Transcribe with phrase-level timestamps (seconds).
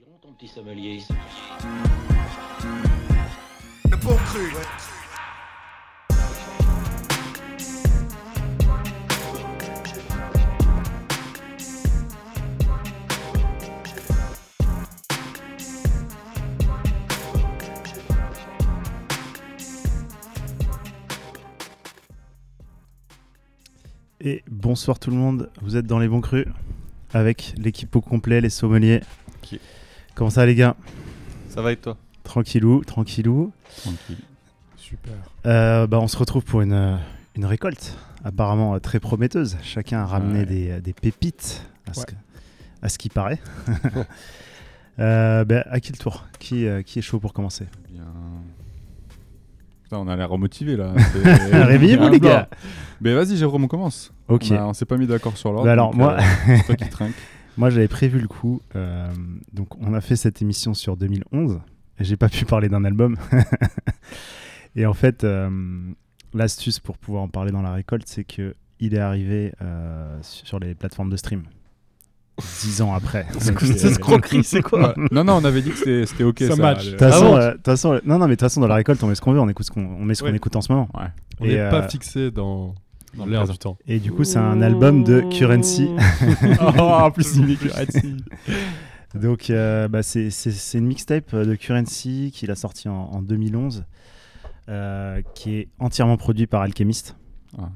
[0.00, 1.02] Giron, ton petit sommelier.
[3.90, 4.48] Le bon cru.
[24.22, 26.46] Et bonsoir tout le monde, vous êtes dans les bons crus
[27.12, 29.00] avec l'équipe au complet, les sommeliers.
[30.20, 30.76] Comment ça les gars?
[31.48, 31.96] Ça va et toi?
[32.24, 33.52] Tranquillou, tranquillou.
[33.80, 34.18] Tranquille.
[34.76, 35.14] Super.
[35.46, 36.96] Euh, bah, on se retrouve pour une, euh,
[37.36, 39.56] une récolte apparemment euh, très prometteuse.
[39.62, 40.44] Chacun a ramené Ouais.
[40.44, 42.06] des, des pépites à ce, Ouais.
[42.08, 42.12] que-
[42.82, 43.38] à ce qui paraît.
[44.98, 46.26] Euh, bah, à qui le tour?
[46.38, 47.64] Qui, euh, qui est chaud pour commencer?
[47.88, 48.02] Bien.
[49.84, 50.92] Putain, on a l'air remotivé là.
[51.52, 52.50] Réveillez-vous les gars
[53.00, 54.12] Mais vas-y, Jérôme, on commence.
[54.28, 54.48] Ok.
[54.50, 55.64] On, s'est pas mis d'accord sur l'ordre.
[55.64, 57.14] Bah alors, donc, moi- euh, c'est toi qui trinque.
[57.56, 58.60] Moi, j'avais prévu le coup.
[58.76, 59.08] euh,
[59.52, 61.60] donc, on a fait cette émission sur 2011.
[61.98, 63.16] Et j'ai pas pu parler d'un album.
[64.76, 65.50] et en fait, euh,
[66.32, 70.58] l'astuce pour pouvoir en parler dans la récolte, c'est que il est arrivé euh, sur
[70.58, 71.42] les plateformes de stream.
[72.62, 73.26] Dix ans après.
[73.38, 74.94] C'est escroquerie C'est quoi.
[75.12, 76.38] Non, non, on avait dit que c'était ok.
[76.38, 76.86] Ça Ça, match.
[76.86, 78.40] le- De toute façon, Ah bon euh, de toute façon, non, non, mais de toute
[78.40, 80.14] façon, dans la récolte, on met ce qu'on veut, on écoute ce qu'on, on met
[80.14, 80.88] ce qu'on écoute en ce moment.
[80.94, 81.08] Ouais.
[81.40, 82.74] On n'est euh, pas fixé dans,
[83.16, 83.76] dans l'air du temps.
[83.86, 85.88] Et du coup, c'est un album de Currency.
[86.60, 88.16] oh, en plus, il met Currency.
[89.14, 93.22] Donc, euh, bah, c'est, c'est- c'est une mixtape de Currency qu'il a sorti en, en
[93.22, 93.84] 2011,
[94.68, 97.16] euh, qui est entièrement produit par Alchemist.
[97.58, 97.70] Ah,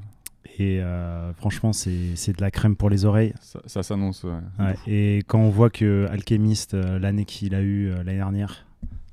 [0.58, 3.34] Et euh, franchement, c'est, c'est de la crème pour les oreilles.
[3.40, 4.22] ça ça s'annonce.
[4.22, 4.30] ouais.
[4.60, 8.64] Ouais, Et quand on voit que Alchemist, euh, l'année qu'il a eu euh, l'année dernière,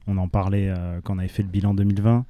[0.06, 2.26] on en parlait euh, quand on avait fait le bilan 2020,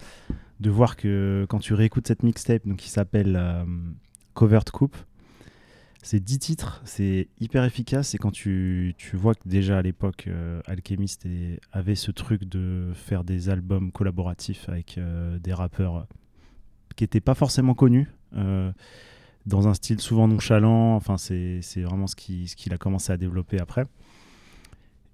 [0.62, 3.66] de voir que quand tu réécoutes cette mixtape, donc qui s'appelle euh,
[4.34, 4.96] Covered Coupe,
[6.04, 8.16] c'est 10 titres, c'est hyper efficace.
[8.16, 11.28] Et quand tu, tu vois que déjà à l'époque, euh, Alchemist
[11.74, 16.08] avait ce truc de faire des albums collaboratifs avec euh, des rappeurs
[16.96, 18.08] qui n'étaient pas forcément connus.
[18.36, 18.72] euh,
[19.46, 20.96] dans un style souvent nonchalant.
[20.96, 23.86] Enfin, c'est vraiment ce qu'il ce a commencé à développer après.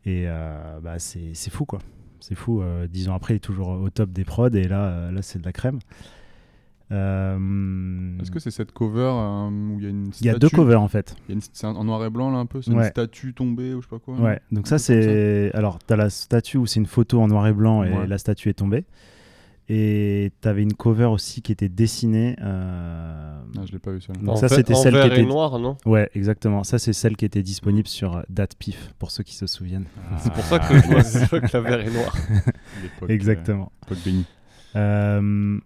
[0.05, 1.79] Et euh, bah, c'est fou, quoi.
[2.19, 2.61] C'est fou.
[2.61, 4.49] euh, dix ans après, il est toujours au top des prods.
[4.49, 5.79] Et là, euh, là c'est de la crème.
[6.91, 10.33] Euh, Est-ce que c'est cette cover euh, où il y a une il y a
[10.33, 11.15] deux statue- covers en fait.
[11.51, 12.77] C'est en noir et blanc là un peu C'est Ouais.
[12.85, 15.51] une statue tombée ou je sais pas quoi Ouais, donc ça c'est.
[15.53, 18.07] Alors, t'as la statue où c'est une photo en noir et blanc et Ouais.
[18.07, 18.85] la statue est tombée.
[19.69, 22.37] Et t'avais une cover aussi qui était dessinée.
[22.41, 24.13] euh, Ah, je l'ai pas vu ça.
[24.13, 25.75] Donc En ça, fait- c'était en celle qui était- noir, non?
[25.85, 26.63] Ouais, exactement.
[26.63, 29.85] Ça, c'est celle qui était disponible sur euh, Date Pif, pour ceux qui se souviennent.
[30.19, 32.15] C'est pour ça que je vois que la vert est noir.
[32.81, 33.71] L'époque, Exactement.
[33.91, 33.95] euh.
[34.75, 35.59] Euh,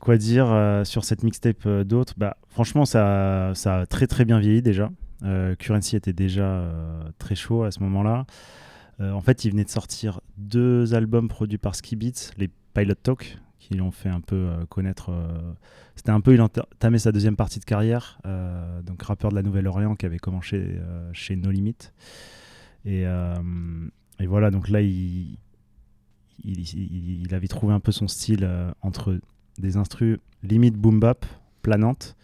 [0.00, 2.14] quoi dire euh, sur cette mixtape euh, d'autres?
[2.16, 4.90] Bah, Franchement, ça, ça a très très bien vieilli déjà.
[5.24, 8.24] Euh, Currency était déjà euh, très chaud à ce moment-là.
[9.00, 12.94] Euh, en fait, il venait de sortir deux albums produits par Ski Beats, les Pilot
[13.02, 15.10] Talk, qui l'ont fait un peu euh, connaître.
[15.10, 15.52] euh,
[15.94, 19.42] C'était un peu, il entamait sa deuxième partie de carrière, euh, donc rappeur de la
[19.42, 20.78] Nouvelle-Orléans qui avait commencé
[21.12, 21.92] chez No Limit.
[22.86, 25.36] Et, et voilà, donc là, il,
[26.44, 28.48] il, avait trouvé un peu son style
[28.80, 29.18] entre
[29.58, 31.26] des instrus limite boom bap,
[31.62, 32.16] planante,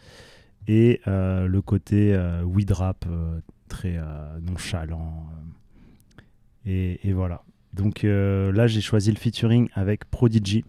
[0.69, 3.05] et le côté weed rap
[3.69, 3.99] très
[4.41, 5.27] nonchalant.
[6.65, 7.43] et, et voilà.
[7.75, 10.65] Donc là, j'ai choisi le featuring avec Prodigy.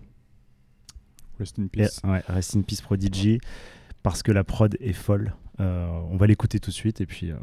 [1.40, 2.00] Rest in Et- peace.
[2.04, 3.40] ouais, Rest in Peace Prodigy,
[4.04, 5.34] parce que la prod est folle.
[5.60, 7.36] Euh, on va l'écouter tout de suite et puis euh,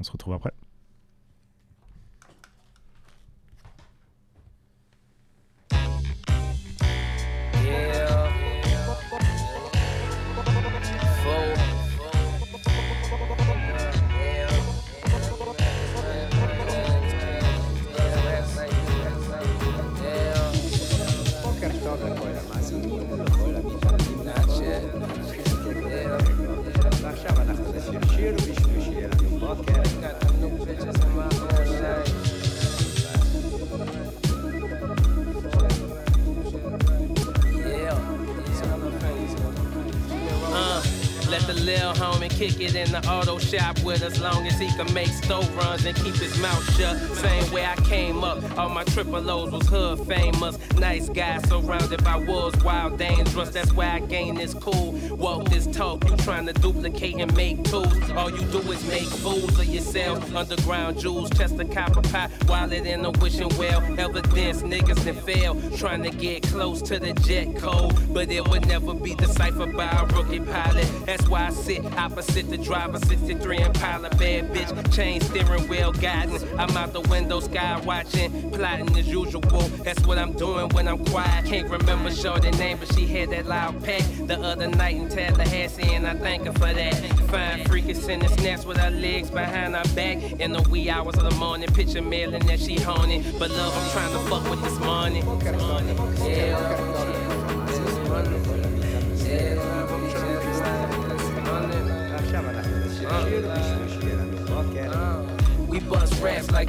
[0.00, 0.52] on se retrouve après.
[42.48, 45.84] Kick it in the auto shop with as long as he can make stove runs
[45.84, 46.96] and keep his mouth shut.
[47.16, 50.56] Same way I came up, all my triple O's was hood famous.
[50.78, 53.50] Nice guy surrounded by wolves, wild, dangerous.
[53.50, 54.92] That's why I gained this cool.
[55.16, 58.10] Walk this talk, you trying to duplicate and make tools.
[58.16, 60.34] All you do is make fools of yourself.
[60.34, 63.82] Underground jewels, chest of copper pot, wallet in a wishing well.
[63.98, 67.94] Evidence niggas that fail, trying to get close to the jet code.
[68.14, 70.88] But it would never be deciphered by a rookie pilot.
[71.06, 75.90] That's why I sit opposite sit the driver, 63 Impala, bad bitch, chain steering wheel
[75.90, 76.38] guiding.
[76.58, 79.40] I'm out the window, sky watching, plotting as usual.
[79.82, 81.46] That's what I'm doing when I'm quiet.
[81.46, 85.94] Can't remember shorty name, but she had that loud pack the other night in Tallahassee,
[85.94, 86.94] and I thank her for that.
[87.30, 91.24] Fine freaking sending snaps with her legs behind her back in the wee hours of
[91.30, 91.72] the morning.
[91.72, 95.22] Picture mailing that she honing, but love, I'm trying to fuck with this money.
[95.22, 95.36] We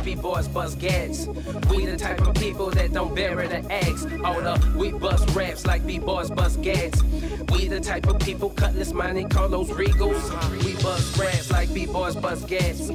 [0.07, 1.27] like B-boys bust gats.
[1.69, 4.06] We the type of people that don't bury the axe.
[4.24, 7.04] Hold up, we bust raps like B-boys bust gats.
[7.51, 10.24] We the type of people cutlass money, call those regals.
[10.63, 12.89] We bust raps like B-boys bust gats.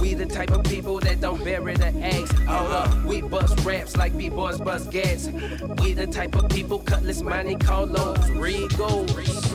[0.00, 2.32] We the type of people that don't bury the axe.
[2.48, 5.28] Hold up, we bust raps like B-boys bust gats.
[5.80, 9.45] We the type of people cutlass money, call those regals.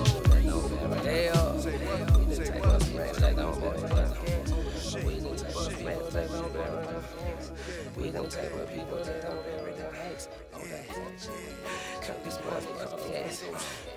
[12.01, 13.43] Cut this motherfucking ass.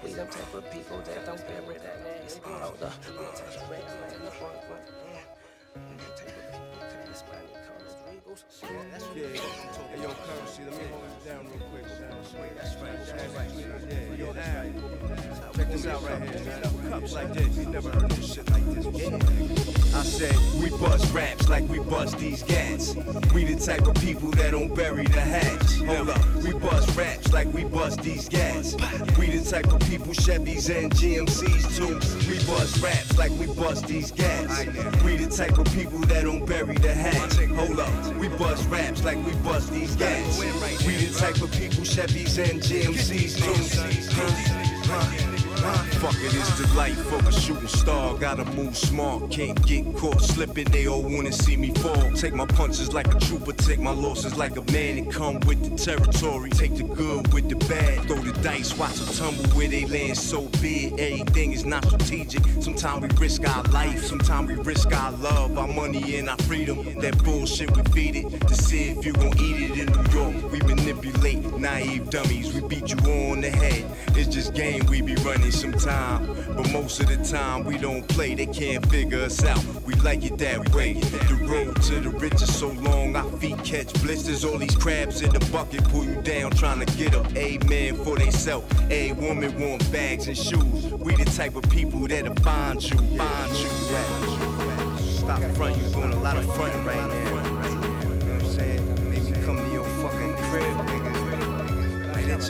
[0.05, 2.41] We them type of people that don't bury their ass.
[2.45, 2.59] We'll
[4.25, 4.55] the front.
[8.63, 9.27] Yeah, that's what yeah.
[9.27, 11.87] Hey, yo, currency, let me hold this down real quick.
[19.95, 22.95] I said, we bust raps like we bust these gats.
[23.33, 25.79] We the type of people that don't bury the hatch.
[25.87, 28.75] Hold up, we bust raps like we bust these gats.
[29.19, 32.01] We the type of people Chevys and GMCs too.
[32.31, 34.65] We bust raps like we bust these gats.
[35.05, 37.35] We the type of people that don't bury the hatch.
[37.51, 40.39] Hold up, we bust raps like we bust these gats.
[40.41, 43.43] We the type of people Chevys MCs and GMCs.
[43.43, 44.07] MCs,
[45.65, 48.15] Fuck it, it's the life of a shooting star.
[48.19, 50.67] Gotta move smart, can't get caught slipping.
[50.67, 52.13] They all wanna see me fall.
[52.13, 55.63] Take my punches like a trooper, take my losses like a man and come with
[55.65, 56.51] the territory.
[56.51, 60.19] Take the good with the bad, throw the dice, watch them tumble where they land
[60.19, 61.01] so big.
[61.01, 62.45] Everything is not strategic.
[62.61, 67.01] Sometimes we risk our life, sometimes we risk our love, our money and our freedom.
[67.01, 70.53] That bullshit we feed it to see if you gon' eat it in New York.
[70.53, 72.99] We manipulate naive dummies, we beat you
[73.31, 73.85] on the head.
[74.17, 76.27] It's just game we be running sometime.
[76.57, 79.65] But most of the time we don't play, they can't figure us out.
[79.85, 80.95] We like it that way.
[80.95, 84.45] The road to the riches so long, our feet catch blisters.
[84.45, 87.27] All these crabs in the bucket pull you down, trying to get up.
[87.37, 90.87] A man for they self, a woman want bags and shoes.
[90.93, 93.69] We the type of people that'll find you, find you.
[95.25, 97.34] Stop front, you doing a lot of fronting right now.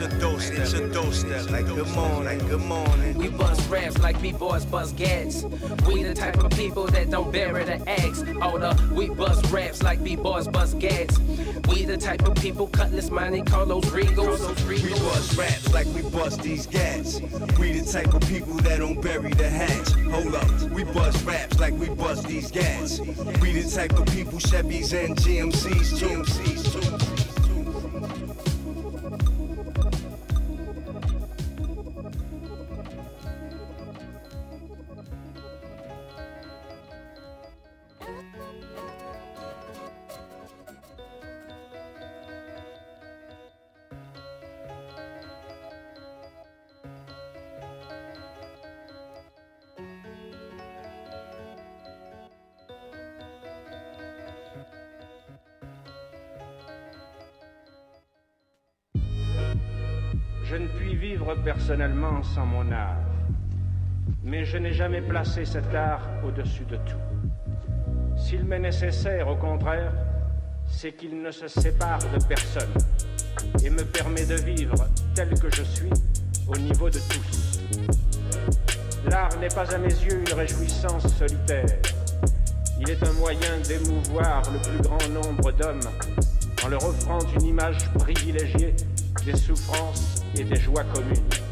[0.01, 1.49] It's your doorstep, it's your doorstep.
[1.49, 3.17] Like good morning, good morning.
[3.17, 5.43] We bust raps like B-boys bust gats.
[5.87, 8.23] We the type of people that don't bury the eggs.
[8.41, 11.17] Hold up, we bust raps like B-boys bust gats.
[11.69, 14.67] We the type of people cutlass money, call those regals.
[14.67, 17.21] We bust raps like we bust these gats.
[17.57, 19.91] We the type of people that don't bury the hatch.
[20.11, 22.99] Hold up, we bust raps like we bust these gats.
[22.99, 26.23] We the type of people Chevys and GMCs too.
[26.23, 27.04] GMCs
[61.67, 63.01] personnellement sans mon art,
[64.23, 68.15] mais je n'ai jamais placé cet art au-dessus de tout.
[68.15, 69.91] S'il m'est nécessaire, au contraire,
[70.67, 72.71] c'est qu'il ne se sépare de personne
[73.63, 74.75] et me permet de vivre
[75.15, 75.89] tel que je suis
[76.47, 77.59] au niveau de tous.
[79.09, 81.65] L'art n'est pas à mes yeux une réjouissance solitaire.
[82.79, 85.89] Il est un moyen d'émouvoir le plus grand nombre d'hommes
[86.63, 88.75] en leur offrant une image privilégiée
[89.25, 91.44] des souffrances et des joies communes.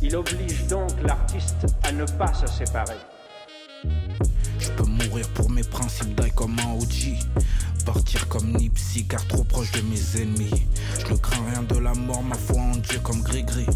[0.00, 2.96] Il oblige donc l'artiste à ne pas se séparer.
[4.58, 7.18] Je peux mourir pour mes principes d'ail comme un OG.
[7.84, 10.66] Partir comme Nipsey car trop proche de mes ennemis.
[11.00, 13.66] Je ne crains rien de la mort, ma foi en Dieu comme Grégory.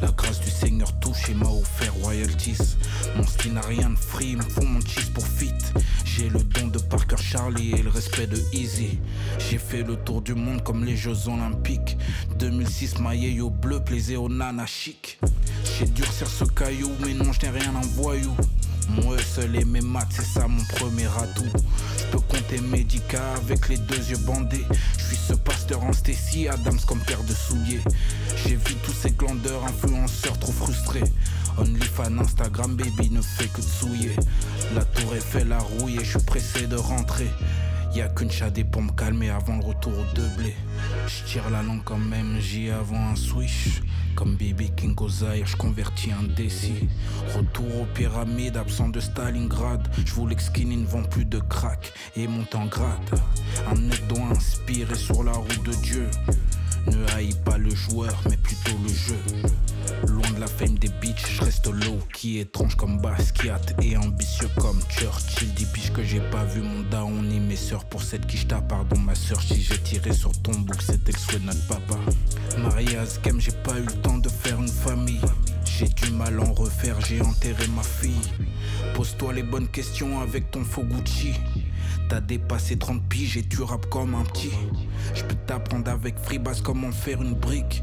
[0.00, 2.76] La grâce du Seigneur touche et m'a offert royalties.
[3.16, 5.52] Mon style n'a rien de free, me font mon cheese pour fit.
[6.04, 8.98] J'ai le don de Parker Charlie et le respect de Easy.
[9.38, 11.96] J'ai fait le tour du monde comme les Jeux Olympiques.
[12.38, 15.18] 2006, maillé au bleu, plaisait au nana chic.
[15.78, 18.34] J'ai durcir ce caillou, mais non, je n'ai rien un voyou.
[18.88, 21.44] Mon seul et mes maths, c'est ça mon premier atout.
[21.98, 24.64] Je peux compter médica avec les deux yeux bandés.
[24.98, 27.80] Je suis ce pasteur en Stacy, Adams comme paire de souliers.
[28.44, 31.04] J'ai vu tous ces glandeurs, influenceurs trop frustrés.
[31.58, 34.16] OnlyFans, Instagram, baby ne fait que de souiller.
[34.74, 37.28] La tour Eiffel a rouillé, je suis pressé de rentrer.
[37.98, 40.54] Y a qu'une chadée pour me calmer avant le retour au deux blés.
[41.08, 43.82] Je tire la langue comme MJ avant un swish.
[44.14, 46.88] Comme Baby King Ozair, je convertis un décis.
[47.34, 49.88] Retour aux pyramides, absent de Stalingrad.
[50.06, 53.20] Je voulais que Skinny ne vend plus de crack et monte en grade.
[53.66, 56.06] Un aide doit inspirer sur la route de Dieu.
[56.86, 59.18] Ne haïs pas le joueur, mais plutôt le jeu.
[60.06, 63.96] Loin de la fame des bitches, je reste low, qui est étrange comme Basquiat et
[63.96, 65.52] ambitieux comme Churchill.
[65.54, 68.60] Dis piges que j'ai pas vu mon daon ni mes sœurs pour cette qui j't'a
[68.60, 71.98] pardon ma sœur si j'ai tiré sur ton bouc, c'était le notre papa.
[72.58, 75.20] Mariage, game, j'ai pas eu le temps de faire une famille.
[75.64, 78.20] J'ai du mal en refaire, j'ai enterré ma fille.
[78.94, 81.34] Pose-toi les bonnes questions avec ton faux Gucci.
[82.08, 84.50] T'as dépassé 30 piges et tu rappes comme un petit.
[85.14, 87.82] Je peux t'apprendre avec Freebass comment faire une brique.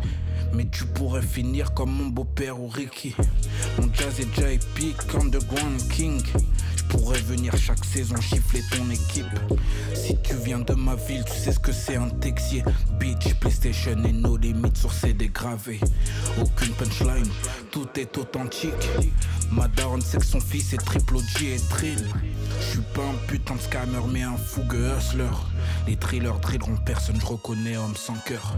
[0.56, 3.14] Mais tu pourrais finir comme mon beau-père ou Ricky.
[3.78, 6.22] Mon jazz est déjà épique, underground king.
[6.78, 9.26] Je pourrais venir chaque saison chiffler ton équipe.
[9.94, 12.64] Si tu viens de ma ville, tu sais ce que c'est un texier.
[13.00, 15.82] Beach, PlayStation et nos limites sur CD gravés.
[16.40, 17.30] Aucune punchline,
[17.72, 18.90] tout est authentique.
[19.52, 19.70] Ma
[20.00, 22.06] sait que son fils est triple OG et trill.
[22.60, 25.26] Je suis pas un putain de scammer, mais un fougueux hustler.
[25.88, 28.56] Les thrillers drilleront personne, je reconnais homme sans cœur.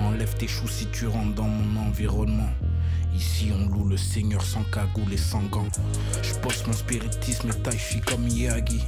[0.00, 2.50] Enlève tes choux si tu rentres dans mon environnement.
[3.18, 5.66] Ici on loue le seigneur sans cagoule et sans gants.
[6.22, 6.34] Je
[6.66, 8.80] mon spiritisme et taille, comme Yagi.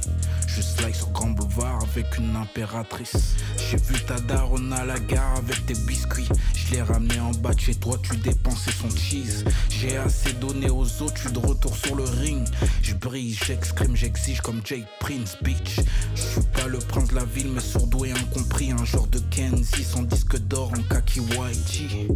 [0.47, 3.35] Je slide sur Grand Boulevard avec une impératrice.
[3.57, 6.29] J'ai vu ta daronne à la gare avec tes biscuits.
[6.55, 9.43] Je l'ai ramené en bas de chez toi, tu dépensais son cheese.
[9.69, 12.47] J'ai assez donné aux autres, suis de retour sur le ring.
[12.81, 15.79] Je brille, j'exprime, j'exige comme Jake Prince, bitch.
[16.13, 17.61] Je suis pas le prince de la ville, mais
[18.05, 18.71] et incompris.
[18.71, 22.09] Un genre de Kenzie, son disque d'or en kaki whitey.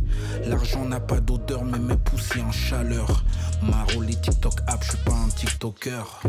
[0.46, 3.24] L'argent n'a pas d'odeur, mais mes poussées en chaleur.
[3.64, 6.22] Maro, les TikTok app, je suis pas un TikToker.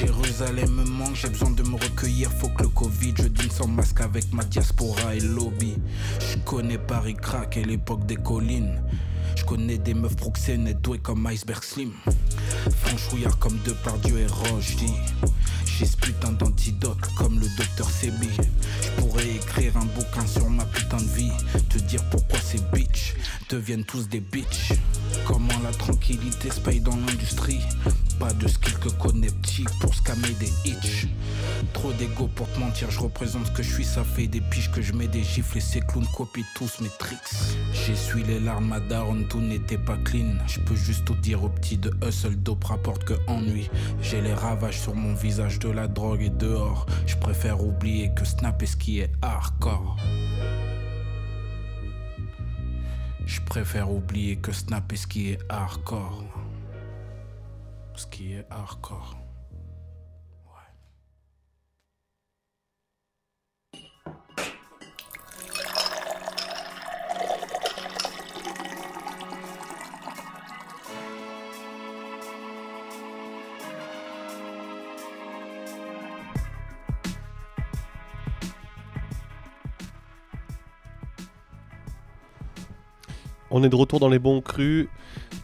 [0.00, 2.32] Jérusalem me manque, j'ai besoin de me recueillir.
[2.32, 5.76] Faut que le Covid, je dîne sans masque avec ma diaspora et lobby.
[6.18, 8.82] Je connais Paris crack et l'époque des collines.
[9.36, 11.92] Je connais des meufs proxénètes douées comme Iceberg Slim.
[12.82, 14.76] Franchouillard comme Depardieu et Roche.
[15.66, 18.28] J'ai ce putain d'antidote comme le docteur Sebi.
[18.82, 21.32] Je pourrais écrire un bouquin sur ma putain de vie.
[21.68, 23.14] Te dire pourquoi ces bitches
[23.50, 24.72] deviennent tous des bitches.
[25.26, 27.60] Comment la tranquillité se paye dans l'industrie?
[28.18, 31.08] Pas de skill que connaît petit pour scammer des hitch.
[31.72, 33.84] Trop d'ego pour te mentir, je représente ce que je suis.
[33.84, 36.90] Ça fait des piges que je mets des gifles et ces clowns copient tous mes
[36.98, 37.18] tricks.
[37.72, 40.36] J'essuie les larmes à Daron, tout n'était pas clean.
[40.46, 43.68] Je peux juste tout dire au petit de hustle, dope rapporte que ennui.
[44.00, 46.86] J'ai les ravages sur mon visage de la drogue et dehors.
[47.06, 49.96] Je préfère oublier que snap est ce qui est hardcore.
[53.26, 56.33] Je préfère oublier que snap est ce qui est hardcore.
[57.96, 59.23] Ce qui est hardcore.
[83.56, 84.88] On est de retour dans les bons crus.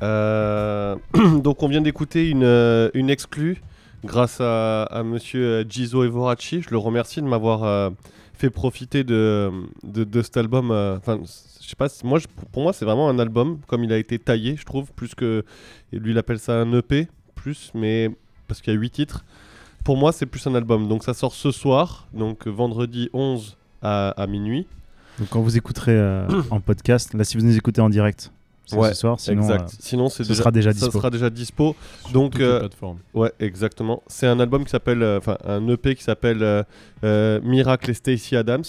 [0.03, 0.97] Euh,
[1.45, 3.63] donc on vient d'écouter une, euh, une exclue
[4.05, 6.61] grâce à, monsieur euh, Gizo Evorachi.
[6.61, 7.91] Je le remercie de m'avoir euh,
[8.35, 9.53] fait profiter de,
[9.85, 10.73] de, cet album.
[10.73, 12.19] euh, Enfin, je sais pas, moi,
[12.51, 15.45] pour moi c'est vraiment un album comme il a été taillé, je trouve, plus que
[15.93, 18.11] lui il appelle ça un EP, plus, mais
[18.49, 19.25] parce qu'il y a 8 titres.
[19.85, 20.89] Pour moi c'est plus un album.
[20.89, 24.67] Donc ça sort ce soir, donc vendredi 11 à, à minuit.
[25.19, 28.33] Donc quand vous écouterez euh, en podcast, là si vous nous écoutez en direct,
[28.67, 29.63] c'est Ouais, ce soir, sinon exact.
[29.71, 30.91] euh, Sinon, c'est ce sera déjà ça dispo.
[30.99, 31.75] sera déjà dispo.
[32.03, 32.69] Sur Donc, euh.
[33.15, 34.03] Ouais, exactement.
[34.07, 36.63] C'est un album qui s'appelle, euh, enfin, un EP qui s'appelle euh,
[37.03, 38.63] euh, Miracle et Stacy Adams.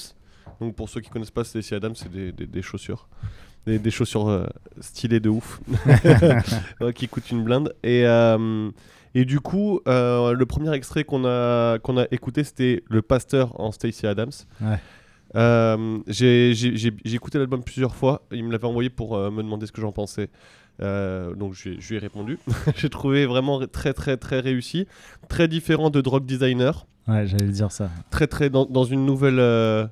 [0.59, 3.07] Donc, pour ceux qui connaissent pas Stacy Adams, c'est des, des- des chaussures.
[3.67, 4.47] Des, des chaussures euh,
[4.79, 5.61] stylées de ouf.
[6.81, 7.73] Ouais, qui coûtent une blinde.
[7.83, 8.69] Et, euh,
[9.13, 13.59] et du coup, euh, le premier extrait qu'on a, qu'on a écouté, c'était Le Pasteur
[13.59, 14.31] en Stacy Adams.
[14.61, 14.79] Ouais.
[15.35, 18.23] Euh, j'ai j'ai- j'ai- j'ai écouté l'album plusieurs fois.
[18.31, 20.29] Il me l'avait envoyé pour euh, me demander ce que j'en pensais.
[20.81, 22.37] Euh, donc je, lui ai- je lui ai répondu.
[22.75, 24.87] j'ai trouvé vraiment très très très réussi,
[25.29, 27.89] très différent de Drug Designer, Ouais, j'allais dire ça.
[28.11, 29.37] très très dans, dans une nouvelle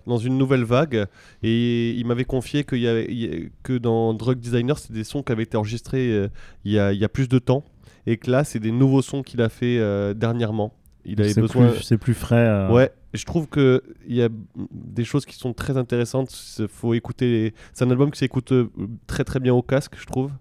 [0.05, 1.05] dans une nouvelle vague.
[1.43, 5.31] Et il m'avait confié qu'il y avait, que dans Drug Designer, c'est des sons qui
[5.31, 6.29] avaient été enregistrés
[6.65, 7.63] il y, a, il y a plus de temps,
[8.05, 9.79] et que là, c'est des nouveaux sons qu'il a fait
[10.15, 10.73] dernièrement.
[11.05, 11.69] Il avait C'est besoin.
[11.69, 12.45] plus, c'est plus frais.
[12.47, 14.29] euh, Ouais, je trouve que il y a
[14.71, 16.29] des choses qui sont très intéressantes.
[16.69, 17.53] Faut écouter.
[17.73, 18.69] C'est un album qui s'écoute euh,
[19.07, 20.31] très très bien au casque, je trouve.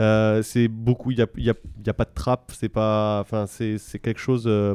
[0.00, 1.10] Euh, c'est beaucoup.
[1.10, 2.52] Il y a, y a- y a pas de trap.
[2.54, 3.18] C'est pas.
[3.20, 4.74] Enfin, c'est quelque chose euh,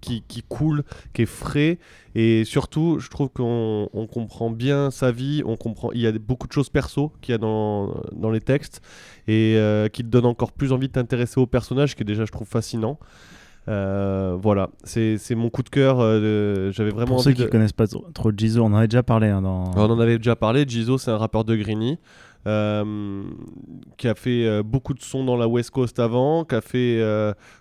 [0.00, 1.78] qui, qui coule, qui est frais.
[2.14, 5.42] Et surtout, je trouve qu'on on comprend bien sa vie.
[5.44, 5.92] On comprend.
[5.92, 8.80] Il y a beaucoup de choses perso qu'il y a dans, dans les textes
[9.28, 12.24] et euh, qui te donnent encore plus envie de t'intéresser au personnage, qui est déjà,
[12.24, 12.98] je trouve, fascinant.
[13.68, 15.98] Euh, voilà, c'est mon coup de cœur.
[16.00, 17.48] euh, J'avais vraiment Pour ceux qui de...
[17.48, 19.70] connaissent pas trop, Jizo, on en avait déjà parlé hein, dans.
[19.76, 20.64] On en avait déjà parlé.
[20.66, 21.98] Jizo, c'est un rappeur de Greeny.
[22.48, 23.22] euh,
[23.98, 27.00] qui a fait euh, beaucoup de sons dans la West Coast avant, qui a fait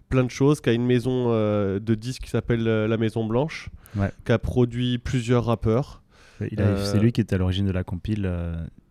[0.09, 4.09] plein de choses, qui a une maison de disques qui s'appelle La Maison Blanche, Ouais.
[4.25, 6.01] qui a produit plusieurs rappeurs.
[6.39, 8.27] C'est lui qui était à l'origine de la compile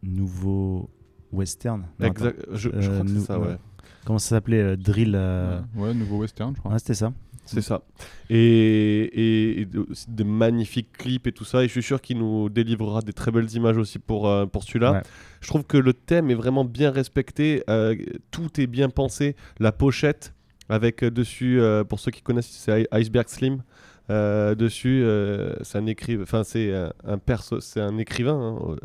[0.05, 0.88] Nouveau
[1.33, 1.87] Western.
[1.99, 2.07] Non.
[2.07, 3.57] Exact, je, je crois que c'est ça, ouais.
[4.04, 5.14] Comment ça s'appelait euh, Drill.
[5.14, 6.73] euh, Ouais, nouveau western, je crois.
[6.73, 7.12] Ouais, c'était ça.
[7.47, 7.83] C'est ça.
[8.28, 11.64] Et, et, et de, aussi de magnifiques clips et tout ça.
[11.64, 14.62] Et je suis sûr qu'il nous délivrera des très belles images aussi pour, euh, pour
[14.62, 14.92] celui-là.
[14.92, 15.02] Ouais.
[15.40, 17.64] Je trouve que le thème est vraiment bien respecté.
[17.69, 17.97] euh,
[18.30, 19.35] tout est bien pensé.
[19.59, 20.33] La pochette,
[20.69, 23.62] avec dessus, euh, pour ceux qui connaissent, c'est Iceberg Slim.
[24.11, 28.59] Euh, dessus, euh, c'est un écrivain, enfin c'est un, un perso- c'est un écrivain hein,
[28.71, 28.76] euh,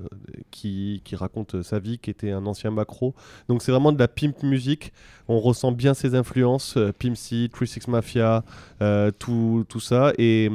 [0.51, 3.15] qui, qui raconte sa vie, qui était un ancien macro.
[3.50, 4.94] Donc c'est vraiment de la pimp musique.
[5.27, 8.44] On ressent bien ses influences, euh, Pimp C, 36 Mafia,
[8.82, 10.13] euh, tout, tout ça.
[10.20, 10.51] Et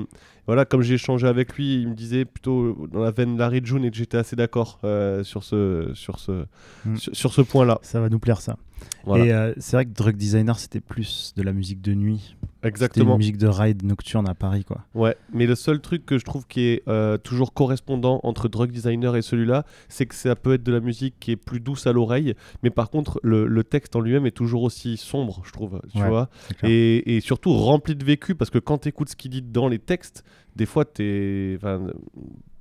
[0.47, 3.85] voilà, comme j'ai échangé avec lui, il me disait plutôt dans la veine Larry June
[3.85, 6.45] et que j'étais assez d'accord euh, sur ce, sur ce,
[6.85, 6.97] Mm.
[6.97, 7.79] sur, sur ce point-là.
[7.83, 8.57] Ça va nous plaire ça.
[9.05, 9.25] Voilà.
[9.25, 12.37] Et euh, c'est vrai que Drug Designer c'était plus de la musique de nuit.
[12.41, 13.17] C'était une Exactement.
[13.17, 14.85] musique de ride nocturne à Paris quoi.
[14.95, 18.71] Ouais, mais le seul truc que je trouve qui est euh, toujours correspondant entre Drug
[18.71, 21.87] Designer et celui-là, c'est que ça peut être de la musique qui est plus douce
[21.87, 25.53] à l'oreille, mais par contre, le, le texte en lui-même est toujours aussi sombre, je
[25.53, 26.29] trouve, tu Ouais, vois,
[26.63, 29.69] et, et surtout rempli de vécu, parce que quand tu écoutes ce qu'il dit dans
[29.69, 30.23] les textes,
[30.57, 31.81] des fois, t'es, enfin,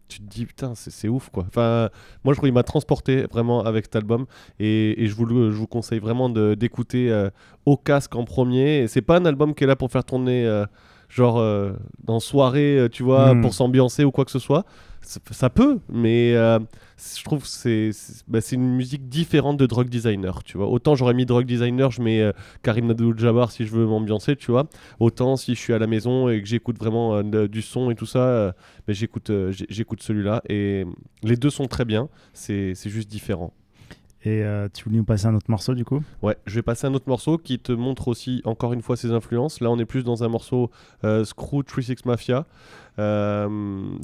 [0.10, 1.46] tu te dis, putain, c'est ouf, quoi.
[1.48, 1.90] Enfin,
[2.24, 4.26] moi, je trouve qu'il m'a transporté vraiment avec cet album,
[4.60, 7.30] et, et je, vous, je vous conseille vraiment d'écouter euh,
[7.66, 8.88] au casque en premier.
[8.88, 10.46] C'est pas un album qui est là pour faire tourner...
[10.46, 10.66] euh,
[11.12, 11.72] genre euh,
[12.04, 13.42] dans soirée, euh, tu vois, Mm.
[13.42, 14.64] pour s'ambiancer ou quoi que ce soit.
[15.10, 16.60] Ça, ça peut, mais euh,
[17.18, 17.90] je trouve que c'est
[18.28, 20.68] bah, c'est une musique différente de Drug Designer, tu vois.
[20.68, 24.52] Autant j'aurais mis Drug Designer, je mets euh, Karim Abdul-Jabbar si je veux m'ambiancer, tu
[24.52, 24.68] vois.
[25.00, 27.96] Autant si je suis à la maison et que j'écoute vraiment euh, du son et
[27.96, 28.54] tout ça,
[28.86, 30.44] bah, j'écoute j'écoute celui-là.
[30.48, 30.86] Et
[31.24, 33.52] les deux sont très bien, c'est juste différent.
[34.24, 36.04] Et euh, tu voulais nous passer un autre morceau du coup?
[36.22, 39.12] Ouais, je vais passer un autre morceau qui te montre aussi encore une fois ses
[39.12, 39.62] influences.
[39.62, 40.72] Là, on est plus dans un morceau
[41.06, 42.46] euh, Screw 36 Mafia.
[43.00, 43.98] Euh,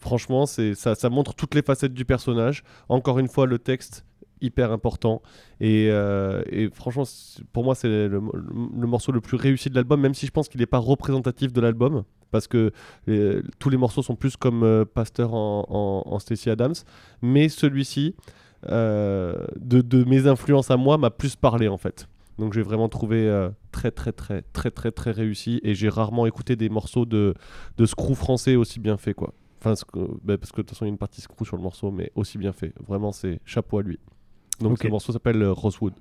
[0.00, 2.62] franchement, c'est ça, montre toutes les facettes du personnage.
[2.88, 4.04] Encore une fois, le texte
[4.40, 5.22] hyper important
[5.60, 7.04] et, euh, franchement
[7.52, 10.60] pour moi c'est le, morceau le plus réussi de l'album même si je pense qu'il
[10.60, 12.72] n'est pas représentatif de l'album parce que
[13.08, 16.74] euh, tous les morceaux sont plus comme euh, Pasteur en, en, Stacey Adams
[17.22, 18.14] mais celui-ci
[18.64, 22.08] de, mes influences à moi m'a plus parlé en fait.
[22.38, 26.56] Donc j'ai vraiment trouvé très très très très très très réussi et j'ai rarement écouté
[26.56, 27.34] des morceaux de,
[27.76, 29.32] de screw français aussi bien fait quoi.
[29.60, 31.56] Enfin, que- bah, parce que de toute façon il y a une partie screw sur
[31.56, 32.72] le morceau mais aussi bien fait.
[32.86, 33.98] Vraiment c'est chapeau à lui.
[34.60, 34.82] Donc Ok.
[34.82, 35.94] ce morceau s'appelle euh, Rosewood.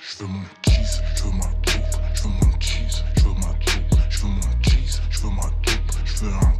[0.00, 3.54] Je veux mon cheese, je veux ma coupe, je veux mon cheese, je veux ma
[3.54, 6.57] coupe, je veux mon cheese, je veux ma coupe, je veux un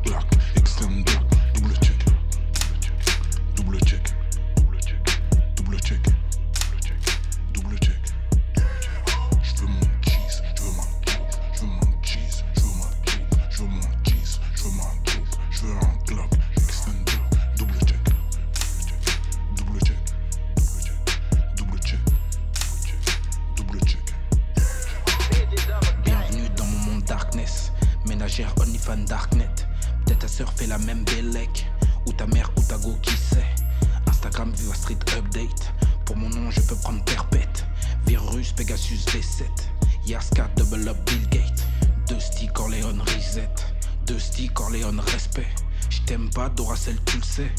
[46.08, 47.52] J't'aime pas, Doracel, tu le sais.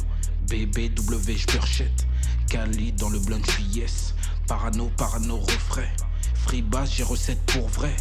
[0.49, 2.07] BBW, j'purchette.
[2.49, 4.15] Cali dans le blunt, j'suis yes.
[4.47, 5.93] Parano, parano, refrais.
[6.33, 7.95] Free bass, j'ai recette pour vrai.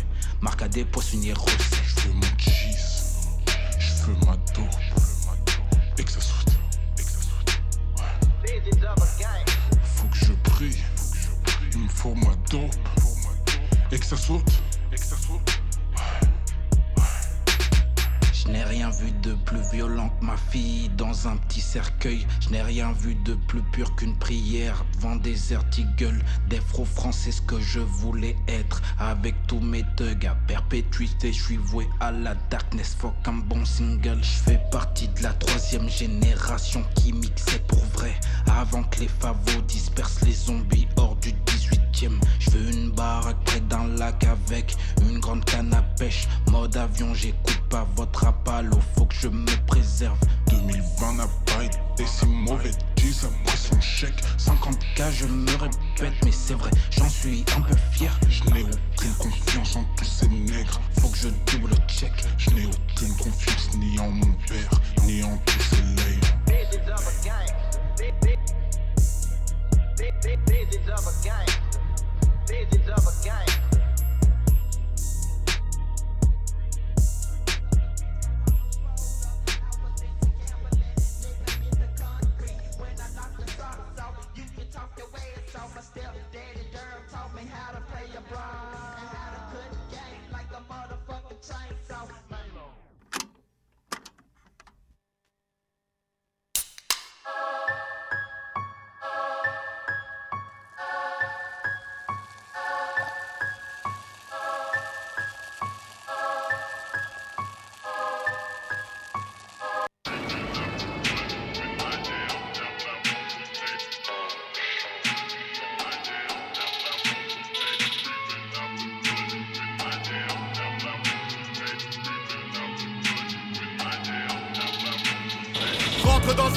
[0.70, 1.82] Des poissonnières recettes.
[1.98, 3.28] J'veux mon cheese,
[3.78, 4.74] j'veux ma dope,
[5.98, 6.54] et que ça saute,
[6.98, 7.60] et que ça saute.
[9.84, 10.78] Faut que je prie,
[11.90, 12.74] faut ma dope,
[13.92, 14.62] et que ça saute.
[18.48, 22.26] Je n'ai rien vu de plus violent que ma fille dans un cercueil.
[22.40, 25.88] Je n'ai rien vu de plus pur qu'une prière devant des articles.
[26.48, 28.82] Des français, ce que je voulais être.
[28.98, 32.96] Avec tous mes thugs à perpétuité, je suis voué à la darkness.
[32.98, 34.18] Fuck un bon single.
[34.22, 38.14] Je fais partie de la troisième génération qui mixait pour vrai.
[38.46, 42.18] Avant que les favos dispersent les zombies hors du 18ème.
[42.38, 46.26] Je veux une baraque près d'un lac avec une grande canne à pêche.
[46.50, 50.18] Mode avion, j'écoute pas votre appalo, faut que je me préserve.
[50.50, 54.22] 2020 n'a pas été si mauvais, tu ça moi son chèque.
[54.38, 58.18] 50k, je me répète, mais c'est vrai, j'en suis un peu fier.
[58.28, 62.12] Je n'ai aucune confiance en tous ces nègres, faut que je double check.
[62.36, 64.70] Je n'ai aucune confiance ni en mon père,
[65.04, 66.28] ni en tous ces lame.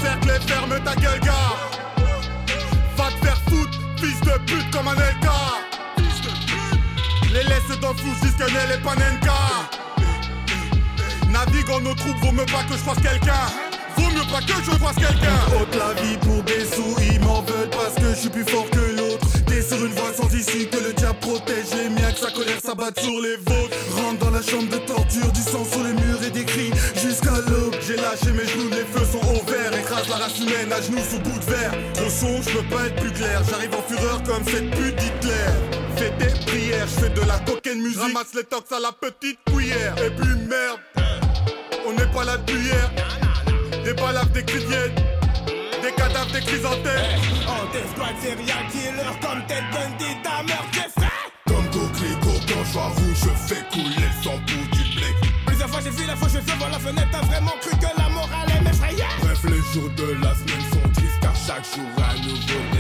[0.02, 1.56] Cercle et ferme ta gueule, gars.
[2.98, 5.28] Va te faire foutre, fils de pute comme un LK.
[7.34, 9.34] Les laisse dans flou jusqu'à Nel et Panenka.
[11.30, 13.46] Navigue en nos troupes, vaut mieux pas que je croise quelqu'un.
[13.96, 15.40] Vaut mieux pas que je croise quelqu'un.
[15.56, 18.70] Haute la vie pour des sous, ils m'en veulent parce que je suis plus fort
[18.70, 19.11] que l'autre.
[19.72, 23.00] Sur une voie sans issue, que le diable protège les miens, que sa colère s'abatte
[23.00, 23.78] sur les vôtres.
[23.96, 27.32] Rentre dans la chambre de torture, du sang sur les murs et des cris jusqu'à
[27.48, 27.74] l'aube.
[27.88, 29.72] J'ai lâché mes genoux, les feux sont au vert.
[29.80, 31.72] Écrase la race humaine à genoux sous bout de verre.
[31.94, 33.42] Trop son, je peux pas être plus clair.
[33.50, 35.48] J'arrive en fureur comme cette pute d'Hitler.
[35.96, 38.02] Fais tes prières, je fais de la cocaine musique.
[38.02, 39.96] Ramasse les tox à la petite cuillère.
[40.06, 40.82] Et puis merde,
[41.88, 42.92] on n'est pas là depuis hier.
[43.86, 44.52] Des balafres, des de
[45.82, 47.41] des cadavres, des chrysanthèmes.
[47.72, 51.08] On t'escouade serial killer comme Ted Bundy, ta meurtre c'est frais
[51.48, 55.08] Comme coquelicot quand je rouge, je fais couler le sang pour du blé.
[55.46, 58.10] Plusieurs fois j'ai vu la je fais voir la fenêtre, t'as vraiment cru que la
[58.10, 62.16] morale est m'effrayait Bref, les jours de la semaine sont tristes car chaque jour un
[62.22, 62.71] nouveau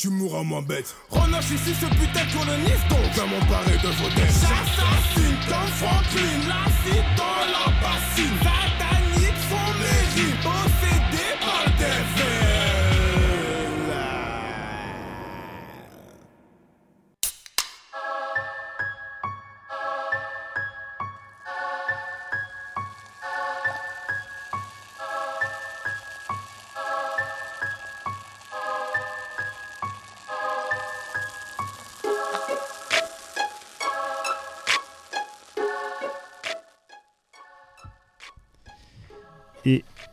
[0.00, 0.96] tu mourras moins bête.
[1.10, 4.32] Renoche ici ce putain de coloniste, donc viens m'emparer de vos dettes.
[4.32, 8.59] J'assassine comme Franklin, la cite dans la bassine.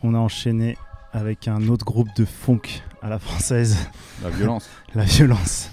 [0.04, 0.78] On a enchaîné
[1.14, 2.62] avec un autre groupe de funk
[3.02, 3.78] à la française.
[4.24, 4.70] La violence.
[4.96, 5.72] la violence.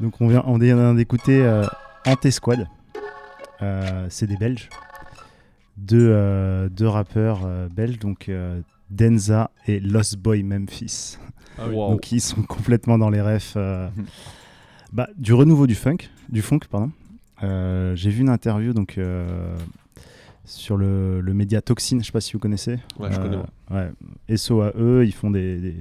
[0.00, 1.64] Donc on vient, on vient d'écouter euh,
[2.06, 2.66] Anti-Squad.
[3.62, 4.68] Euh, c'est des Belges.
[5.76, 8.30] Deux, euh, deux rappeurs belges, donc
[8.90, 11.18] Denza et Lost Boy Memphis.
[11.58, 11.74] Ah oui.
[11.74, 11.90] Wow.
[11.90, 13.54] Donc ils sont complètement dans les refs.
[13.56, 13.88] euh,
[14.92, 16.90] bah, du renouveau du funk, du funk pardon.
[17.42, 18.98] J'ai vu une interview donc
[20.46, 22.78] sur le, le média Toxin, je sais pas si vous connaissez.
[22.98, 23.36] Ouais, je connais,
[23.70, 24.36] Ouais.
[24.36, 25.74] SO à eux, ils font des, des-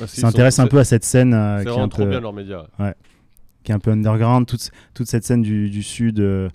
[0.00, 1.84] Ah, si, ils ils s'intéressent un peu à cette scène euh, C'est qui est vraiment
[1.84, 2.64] un trop peu bien leurs médias.
[2.78, 2.94] ouais,
[3.64, 6.48] qui est un peu underground, toute, toute cette scène du, du sud euh,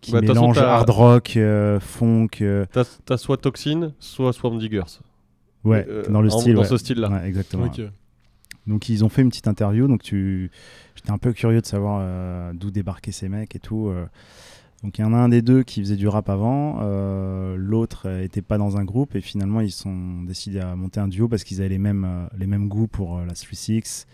[0.00, 2.28] qui Bah, façon, mélange hard rock, euh, funk.
[2.42, 2.66] euh,
[3.04, 4.82] T'as soit Toxin, soit Swamp Diggers.
[5.64, 6.54] ouais, Euh, dans le en- style.
[6.54, 6.66] Dans ouais.
[6.68, 7.08] ce style-là.
[7.08, 7.70] Ouais, exactement.
[8.66, 10.50] Donc ils ont fait une petite interview, donc tu...
[10.96, 13.92] j'étais un peu curieux de savoir euh, d'où débarquaient ces mecs et tout.
[14.78, 14.86] Euh.
[14.86, 18.02] Donc il y en a un des deux qui faisait du rap avant, euh, l'autre
[18.06, 21.28] euh, était pas dans un groupe et finalement ils sont décidés à monter un duo
[21.28, 24.06] parce qu'ils avaient les mêmes, euh, les mêmes goûts pour euh, la 3-6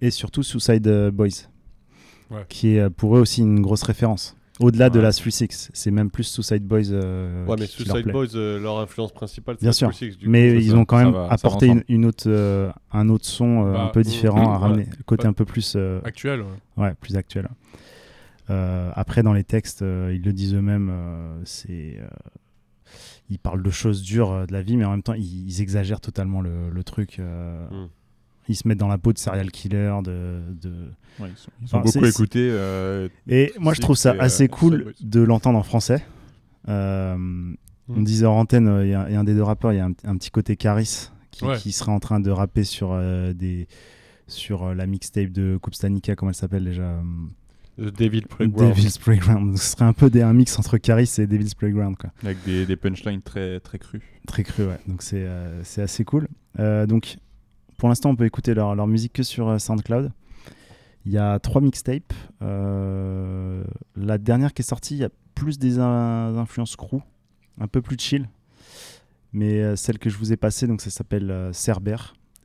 [0.00, 1.28] et surtout Suicide euh, Boys,
[2.30, 2.44] Ouais.
[2.50, 4.34] qui est euh, pour eux aussi une grosse référence.
[4.60, 6.90] Au-delà de la 3-6, c'est même plus Suicide Boys.
[6.90, 8.12] euh, Ouais, mais qui- qui leur Suicide plaît.
[8.12, 10.76] Boys, euh, leur influence principale, c'est Bien la sûr, 3-6, du mais coup, ils ça-
[10.76, 14.02] ont quand même va- apporté une, autre, euh, un autre son euh, Bah, un peu
[14.02, 14.58] différent à ouais.
[14.58, 15.28] ramener, côté Ouais.
[15.28, 16.84] un peu plus euh, Actuel, ouais.
[16.84, 17.48] ouais, plus actuel.
[18.50, 22.06] Euh, après, dans les textes, euh, ils le disent eux-mêmes, euh, c'est, euh,
[23.30, 26.00] ils parlent de choses dures de la vie, mais en même temps, ils, ils exagèrent
[26.00, 27.18] totalement le, le truc.
[27.18, 27.88] euh, Mm.
[28.50, 30.70] Ils se mettent dans la peau de serial killer, de, de...
[31.20, 32.48] Ouais, ils sont, ils sont Enfin, beaucoup écoutés.
[32.50, 36.02] euh, Et moi, je trouve ça euh, assez cool de l'entendre en français.
[36.70, 37.54] Euh,
[37.90, 39.76] On disait en antenne, il y, a il y a un des deux rappeurs, il
[39.76, 41.56] y a un, un petit côté Caris qui, Ouais.
[41.58, 43.68] qui serait en train de rapper sur, euh, des,
[44.28, 47.02] sur euh, la mixtape de Coupe Stanica, comment elle s'appelle déjà euh,
[47.78, 48.74] The Devil Playground.
[48.74, 49.56] Devil's Playground.
[49.56, 51.96] Ce serait un peu des, un mix entre Caris et Devil's Playground.
[51.96, 52.10] Quoi.
[52.24, 54.02] avec des, des punchlines très, très crues.
[54.26, 54.78] Très cru, ouais.
[54.88, 56.26] Donc c'est euh, assez cool.
[56.58, 57.16] Euh, donc
[57.76, 60.10] pour l'instant, on peut écouter leur, leur musique que sur euh, SoundCloud.
[61.06, 62.12] Il y a trois mixtapes.
[62.42, 63.62] Euh,
[63.96, 66.96] la dernière qui est sortie, il y a plus des in- influences crew,
[67.60, 68.28] un peu plus chill.
[69.32, 71.96] Mais celle que je vous ai passée, donc ça s'appelle Cerber.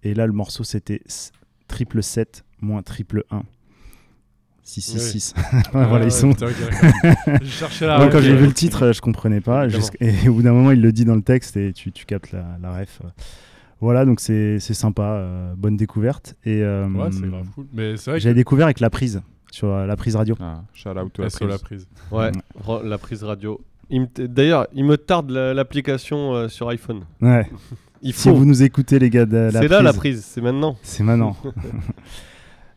[0.03, 1.01] Et là, le morceau, c'était
[1.67, 3.43] triple 7 moins triple 1.
[4.63, 5.33] 666.
[5.73, 6.29] Ah voilà, ouais, ils sont.
[6.31, 7.39] putain, ok, d'accord.
[7.41, 9.67] Je cherchais la Moi, ref, quand j'ai euh, vu le titre, euh, je comprenais pas.
[9.99, 12.31] Et au bout d'un moment, il le dit dans le texte et tu, tu captes
[12.31, 13.01] la, la ref.
[13.81, 15.03] Voilà, donc c'est c'est sympa.
[15.03, 16.35] euh, bonne découverte.
[16.45, 17.65] Et euh, Ouais, c'est grave cool.
[17.73, 19.21] Mais c'est vrai J'avais que- découvert avec la prise,
[19.51, 20.35] sur euh, la prise radio.
[20.39, 21.85] Ah, shout out to la la prise.
[22.11, 22.31] Ouais,
[22.85, 23.59] la prise radio.
[24.17, 27.01] D'ailleurs, il me tarde la- l'application euh, sur iPhone.
[27.21, 27.49] Ouais.
[28.01, 28.35] Il Si faut.
[28.35, 30.77] vous nous écoutez, les gars, de la C'est là la prise, c'est maintenant.
[30.81, 31.35] C'est maintenant.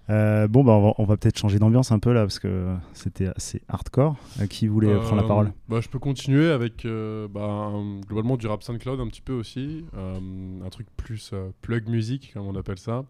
[0.09, 2.75] Euh, bon, bah, on va, on va peut-être changer d'ambiance un peu là, parce que
[2.93, 4.17] c'était assez hardcore.
[4.41, 5.53] À qui voulait Euh, prendre la parole?
[5.69, 7.73] bah, Je peux continuer avec euh, bah,
[8.07, 9.85] globalement du rap SoundCloud un petit peu aussi.
[9.97, 10.19] euh,
[10.65, 13.05] un truc plus euh, plug music, comme on appelle ça.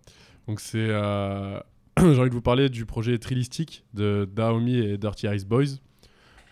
[0.49, 0.89] Donc c'est.
[0.89, 1.61] euh,
[1.99, 5.79] J'ai envie de vous parler du projet Trilistic de Daomi et Dirty Ice Boys.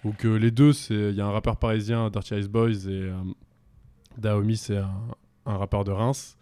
[0.04, 3.12] Donc euh, les deux, il y a un rappeur parisien, Dirty Ice Boys, et euh,
[4.18, 4.90] Daomi, c'est un,
[5.46, 6.36] un rappeur de Reims.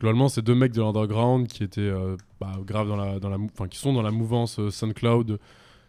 [0.00, 3.68] Globalement, c'est deux mecs de l'underground qui étaient euh, bah, dans la, dans la, enfin,
[3.68, 5.38] qui sont dans la mouvance euh, SoundCloud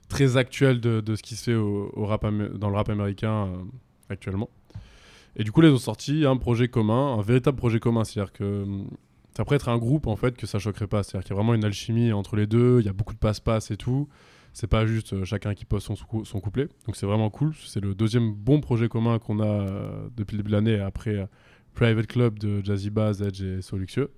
[0.10, 3.63] très actuelle de, ce qui se fait au, rap dans le rap américain euh,
[4.10, 4.50] actuellement.
[5.38, 8.04] Et du coup, ils ont sorti un projet commun, un véritable projet commun.
[8.04, 8.89] C'est-à-dire que hum,
[9.36, 11.04] ça pourrait être un groupe en fait que ça choquerait pas.
[11.04, 12.82] C'est-à-dire qu'il y a vraiment une alchimie entre les deux.
[12.82, 14.10] Il y a beaucoup de passe-passe et tout.
[14.52, 16.67] C'est pas juste euh, chacun qui pose son, son couplet.
[16.86, 17.54] Donc c'est vraiment cool.
[17.65, 21.26] C'est le deuxième bon projet commun qu'on a euh, depuis le début de l'année après
[21.73, 24.12] Private Club de Jazzy Bass, Edge et Soluxieux.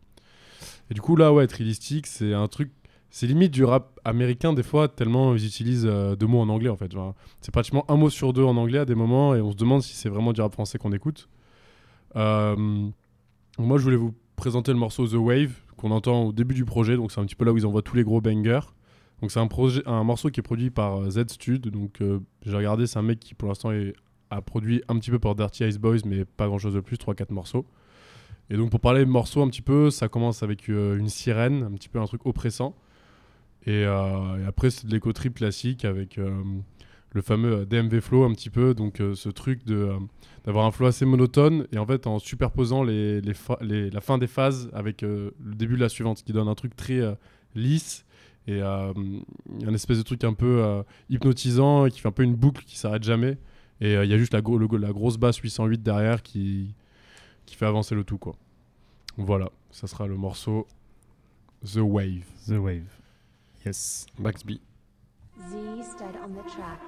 [0.89, 2.71] Et du coup là, ouais, Trilistic, c'est un truc.
[3.09, 6.69] C'est limite du rap américain des fois, tellement ils utilisent euh, deux mots en anglais
[6.69, 6.91] en fait.
[7.41, 9.83] C'est pratiquement un mot sur deux en anglais à des moments et on se demande
[9.83, 11.29] si c'est vraiment du rap français qu'on écoute.
[12.15, 12.55] Euh,
[13.59, 16.95] moi, je voulais vous présenter le morceau The Wave qu'on entend au début du projet.
[16.95, 18.61] Donc, c'est un petit peu là où ils envoient tous les gros bangers.
[19.21, 21.67] Donc, c'est un, morceau qui est produit par euh, Z Stud.
[21.67, 22.01] Donc,
[22.43, 23.93] j'ai regardé, c'est un mec qui pour l'instant est-
[24.35, 26.97] a produit un petit peu pour Dirty Ice Boys, mais pas grand chose de plus,
[26.97, 27.65] 3-4 morceaux.
[28.49, 31.71] Et donc, pour parler morceaux un petit peu, ça commence avec euh, une sirène, un
[31.71, 32.75] petit peu un truc oppressant.
[33.65, 36.43] Et, euh, après, c'est de l'éco-trip classique avec euh,
[37.11, 38.73] le fameux DMV flow un petit peu.
[38.73, 39.91] Donc, ce truc de,
[40.45, 44.27] d'avoir un flow assez monotone et en fait en superposant les, les la fin des
[44.27, 46.99] phases avec le début de la suivante, qui donne un truc très
[47.55, 48.05] lisse
[48.47, 48.93] et un
[49.73, 53.03] espèce de truc un peu hypnotisant et qui fait un peu une boucle qui s'arrête
[53.03, 53.37] jamais.
[53.81, 56.73] Et euh, il y a juste la, gro- le- la grosse basse 808 derrière qui,
[57.45, 58.17] qui fait avancer le tout.
[58.17, 58.35] quoi.
[59.17, 60.67] Voilà, ça sera le morceau
[61.65, 62.23] The Wave.
[62.47, 62.97] The Wave.
[63.65, 64.05] Yes.
[64.19, 64.51] Max B.
[65.49, 66.79] Z stud on the track.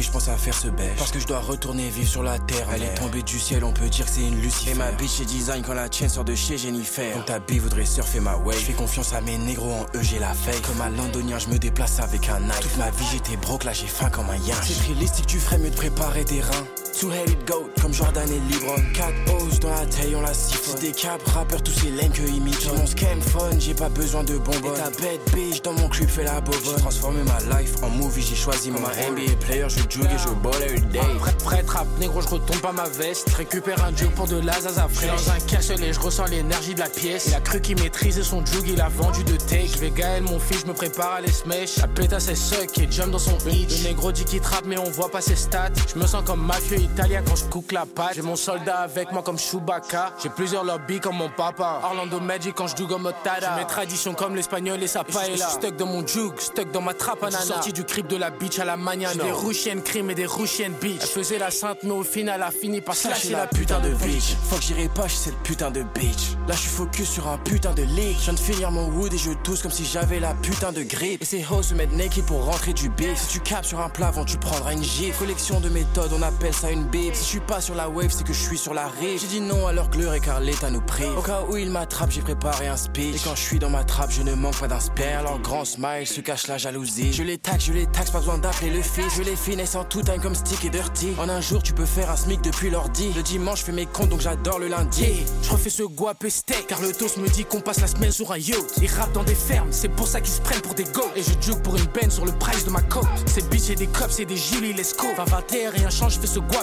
[0.00, 0.96] Nuit, je pense à faire ce bêche.
[0.96, 2.66] Parce que je dois retourner vivre sur la terre.
[2.74, 4.70] Elle est tombée du ciel, on peut dire que c'est une Lucifer.
[4.70, 7.14] Et ma bitch est design quand la tienne sort de chez Jennifer.
[7.14, 8.58] Donc ta bille voudrait surfer ma wave.
[8.58, 10.62] Je fais confiance à mes négros en eux, j'ai la fake.
[10.62, 12.60] Comme un londonien, je me déplace avec un knife.
[12.60, 14.56] Toute ma vie, j'étais broke, là j'ai faim comme un yin.
[14.62, 16.79] C'est réalistique, tu ferais mieux de préparer tes reins.
[16.98, 20.92] Two-headed goat, comme Jordan et Libron 4 O's dans la taille, on la siphonne des
[20.92, 22.60] cap, rappeurs, tous ces lames que imitent.
[22.60, 25.88] J'ai mon scam fun, j'ai pas besoin de bonbons Et ta bête bitch, dans mon
[25.88, 29.66] crib, fait la bobo J'ai transformé ma life en movie, j'ai choisi mon NBA player
[29.68, 31.00] Je joue et je ball every day.
[31.20, 33.30] Prêt, prêt, rap, négro, je retombe pas ma veste.
[33.30, 36.80] Récupère un jug pour de la zaza fraîche Dans un cachelet, je ressens l'énergie de
[36.80, 37.26] la pièce.
[37.28, 39.68] Il a cru qu'il maîtrisait son jug, il a vendu de take.
[39.74, 41.76] Je vais Gaël, mon fils, je me prépare à les smash.
[41.78, 44.78] La pétasse est suck et jump dans son hitch Le négro dit qu'il trappe mais
[44.78, 45.70] on voit pas ses stats.
[45.92, 49.12] Je me sens comme mafieux italien quand je cook la pâte J'ai mon soldat avec
[49.12, 50.12] moi comme Chewbacca.
[50.22, 51.80] J'ai plusieurs lobbies comme mon papa.
[51.84, 55.48] Orlando Magic quand je joue comme Tada J'ai mes traditions comme l'espagnol et sa paella.
[55.48, 58.58] Stuck dans mon jug, stuck dans ma trappe à Sorti du crib de la beach
[58.58, 59.22] à la mañana.
[59.22, 62.50] Des rouchiennes crime et des rouchiennes bitch Elle faisait la sainte mais au final a
[62.50, 65.82] fini par slasher la putain de bitch Faut que j'irai pas chez cette putain de
[65.82, 68.88] bitch Là je suis focus sur un putain de leak Je viens de finir mon
[68.88, 71.22] wood et je tousse comme si j'avais la putain de grippe.
[71.22, 73.16] Et ces hoes se mettent naked pour rentrer du beef.
[73.16, 75.18] Si tu capes sur un plat tu prendras une gifle.
[75.18, 78.24] Collection de méthodes on appelle ça une Si je suis pas sur la wave c'est
[78.24, 79.20] que je suis sur la rive.
[79.20, 81.70] J'ai dit non à leur gleur et car l'état nous prie Au cas où ils
[81.70, 83.16] m'attrapent j'ai préparé un speech.
[83.16, 85.64] Et quand je suis dans ma trappe je ne manque pas d'un spare Leur grand
[85.64, 87.12] smile se cache la jalousie.
[87.12, 89.12] Je les taxe, je les taxe, pas besoin d'appeler le fils.
[89.16, 91.12] Je les finesse en tout time comme stick et dirty.
[91.18, 93.12] En un jour tu peux faire un smic depuis l'ordi.
[93.14, 95.02] Le dimanche je fais mes comptes donc j'adore le lundi.
[95.02, 98.12] Yeah, je refais ce guap steak Car le toast me dit qu'on passe la semaine
[98.12, 98.78] sur un yacht.
[98.80, 101.22] Ils rappent dans des fermes, c'est pour ça qu'ils se prennent pour des go Et
[101.22, 103.06] je joue pour une benne sur le price de ma cote.
[103.26, 106.26] Ces bitches et des cops et des Julie let's go 21 rien change, je fais
[106.26, 106.59] ce guap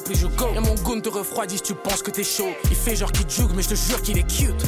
[0.55, 2.49] et mon goon te refroidit si tu penses que t'es chaud.
[2.69, 4.63] Il fait genre qu'il jugue mais je te jure qu'il est cute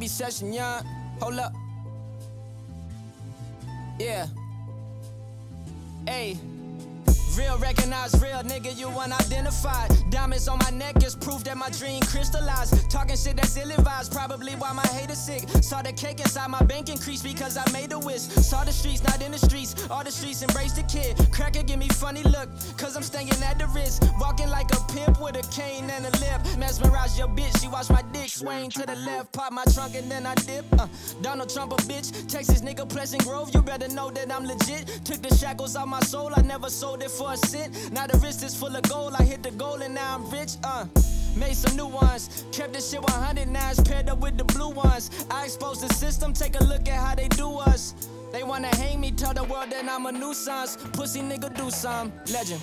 [0.00, 0.82] Bobby Session Young,
[1.20, 1.52] hold up.
[3.98, 4.28] Yeah.
[6.06, 6.38] Hey.
[7.36, 9.90] Real recognize real nigga, you unidentified.
[10.10, 12.90] Diamonds on my neck is proof that my dream crystallized.
[12.90, 15.48] Talking shit that's ill advised, probably why my hate is sick.
[15.62, 18.22] Saw the cake inside my bank increase because I made a wish.
[18.22, 19.88] Saw the streets, not in the streets.
[19.90, 21.16] All the streets embrace the kid.
[21.30, 24.04] Cracker give me funny look, cause I'm staying at the wrist.
[24.18, 26.40] Walking like a pimp with a cane and a lip.
[26.58, 29.32] Mesmerize your bitch, she watch my dick swing to the left.
[29.32, 30.64] Pop my trunk and then I dip.
[30.78, 30.88] Uh,
[31.22, 32.10] Donald Trump a bitch.
[32.28, 34.88] Texas nigga, Pleasant Grove, you better know that I'm legit.
[35.04, 37.92] Took the shackles off my soul, I never sold it for a.
[37.92, 40.52] Now the wrist is full of gold, I hit the goal and now I'm rich.
[40.64, 40.86] Uh,
[41.36, 45.10] made some new ones, kept this shit 109s paired up with the blue ones.
[45.30, 48.08] I exposed the system, take a look at how they do us.
[48.32, 50.76] They wanna hang me, tell the world that I'm a nuisance.
[50.94, 52.10] Pussy nigga, do some.
[52.32, 52.62] Legend.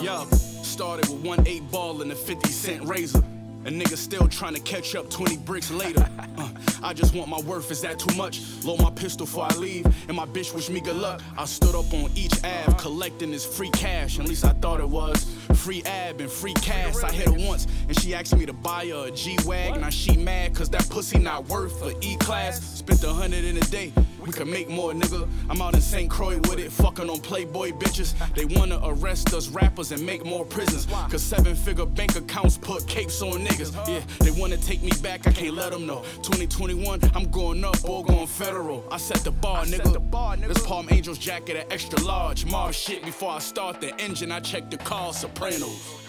[0.00, 0.24] Yo,
[0.62, 3.18] started with one eight ball and a 50 cent razor.
[3.64, 6.08] A nigga still trying to catch up 20 bricks later.
[6.38, 6.48] Uh,
[6.82, 8.40] I just want my worth, is that too much?
[8.64, 11.20] Load my pistol before I leave, and my bitch wish me good luck.
[11.36, 14.88] I stood up on each Ave, collecting this free cash, at least I thought it
[14.88, 15.26] was.
[15.68, 16.96] Free ab and free cash.
[17.04, 19.78] I hit her once, and she asked me to buy her a G Wag.
[19.78, 22.78] Now she mad, cause that pussy not worth a E class.
[22.78, 23.92] Spent a hundred in a day,
[24.28, 25.26] we can make more, nigga.
[25.48, 26.10] I'm out in St.
[26.10, 28.12] Croix with it, fucking on Playboy bitches.
[28.34, 30.86] They wanna arrest us rappers and make more prisons.
[31.10, 33.72] Cause seven figure bank accounts put capes on niggas.
[33.88, 36.02] Yeah, they wanna take me back, I can't let them know.
[36.22, 38.84] 2021, I'm going up or going federal.
[38.92, 40.46] I set the bar, nigga.
[40.46, 42.44] This Palm Angels jacket at extra large.
[42.44, 46.08] Mars shit before I start the engine, I check the call, Sopranos.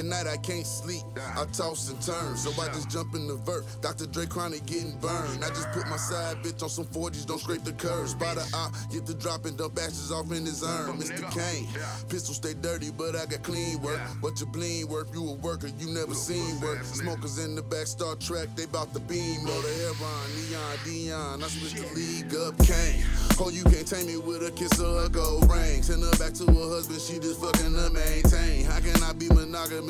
[0.00, 1.04] At night I can't sleep,
[1.36, 2.34] I toss and turn.
[2.34, 3.66] So I just jump in the vert.
[3.82, 4.06] Dr.
[4.06, 5.44] Dre chronic getting burned.
[5.44, 8.12] I just put my side bitch on some 40s, don't scrape the curves.
[8.12, 10.96] Spot a op, get the drop and dump ashes off in his urn.
[10.96, 11.20] Mr.
[11.30, 11.68] Kane,
[12.08, 14.00] pistol stay dirty, but I got clean work.
[14.22, 16.82] What your bling worth, you a worker, you never seen work.
[16.82, 19.42] Smokers in the back, Star Trek, they bout the beam.
[19.42, 23.04] Or the Heron, Neon, Dion, I switched the league up, Kane.
[23.38, 25.82] Oh, you can't tame me with a kiss or a gold ring.
[25.82, 28.64] Send her back to her husband, she just fucking to maintain.
[28.64, 29.89] How can I be monogamous?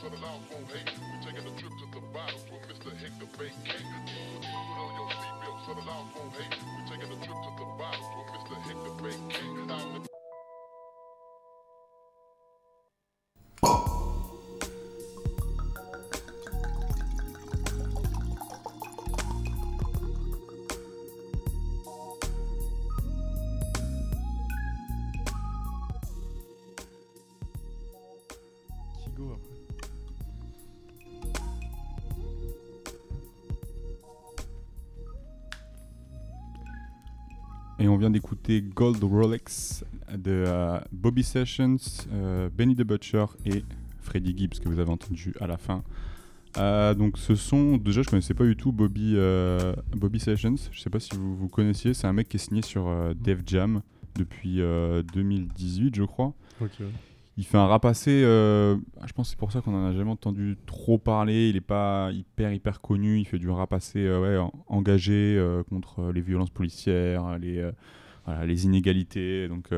[0.00, 0.16] so the
[0.70, 0.94] hate.
[0.94, 2.00] We taking a trip to the
[2.52, 2.90] with Mr.
[4.46, 5.08] Put on your
[6.38, 6.54] hate.
[6.62, 8.54] We taking a trip to the bottom with Mr.
[8.62, 9.58] Hick the vacate.
[37.88, 39.82] Et on vient d'écouter Gold Rolex
[40.12, 41.78] de euh, Bobby Sessions,
[42.12, 43.64] euh, Benny the Butcher et
[44.02, 45.82] Freddie Gibbs que vous avez entendu à la fin.
[46.58, 49.16] Euh, donc ce son, déjà je connaissais pas du tout Bobby,
[49.96, 52.60] Bobby Sessions, je sais pas si vous, vous connaissiez, c'est un mec qui est signé
[52.60, 53.80] sur Def Jam
[54.16, 56.34] depuis euh, 2018 je crois.
[56.60, 56.82] Ok.
[57.38, 58.24] Il fait un rap assez.
[58.24, 58.76] euh,
[59.06, 61.48] je pense que c'est pour ça qu'on en a jamais entendu trop parler.
[61.48, 63.20] Il est pas hyper hyper connu.
[63.20, 67.64] Il fait du rap assez euh, ouais, engagé euh, contre les violences policières, les,
[68.26, 69.46] voilà, les inégalités.
[69.46, 69.70] Donc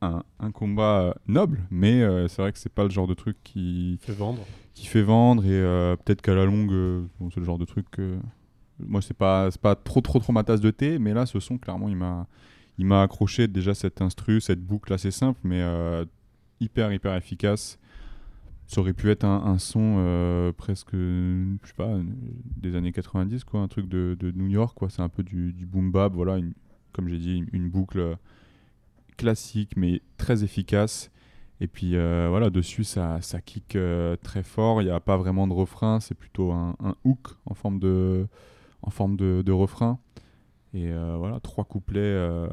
[0.00, 3.98] un, un combat noble, mais c'est vrai que c'est pas le genre de truc qui
[4.00, 4.40] Fait vendre.
[4.74, 6.72] qui fait vendre et peut-être qu'à la longue,
[7.20, 8.16] bon, c'est le genre de truc que
[8.80, 11.38] moi c'est pas c'est pas trop trop trop ma tasse de thé, mais là ce
[11.40, 12.26] son clairement il m'a
[12.78, 15.62] il m'a accroché déjà cette instru, cette boucle assez simple, mais
[16.62, 17.78] hyper hyper efficace.
[18.66, 21.94] Ça aurait pu être un, son euh, presque, je sais pas,
[22.56, 24.88] des années 90 quoi, un truc de, de New York quoi.
[24.88, 26.54] C'est un peu du, boom bap, voilà, une-
[26.92, 28.16] comme j'ai dit, une, boucle
[29.18, 31.10] classique mais très efficace.
[31.60, 34.80] Et puis euh, voilà, dessus ça, ça kick euh, très fort.
[34.80, 38.26] Il n'y a pas vraiment de refrain, c'est plutôt un, hook en forme de,
[38.82, 39.98] en forme de, refrain.
[40.72, 42.48] Et voilà, trois couplets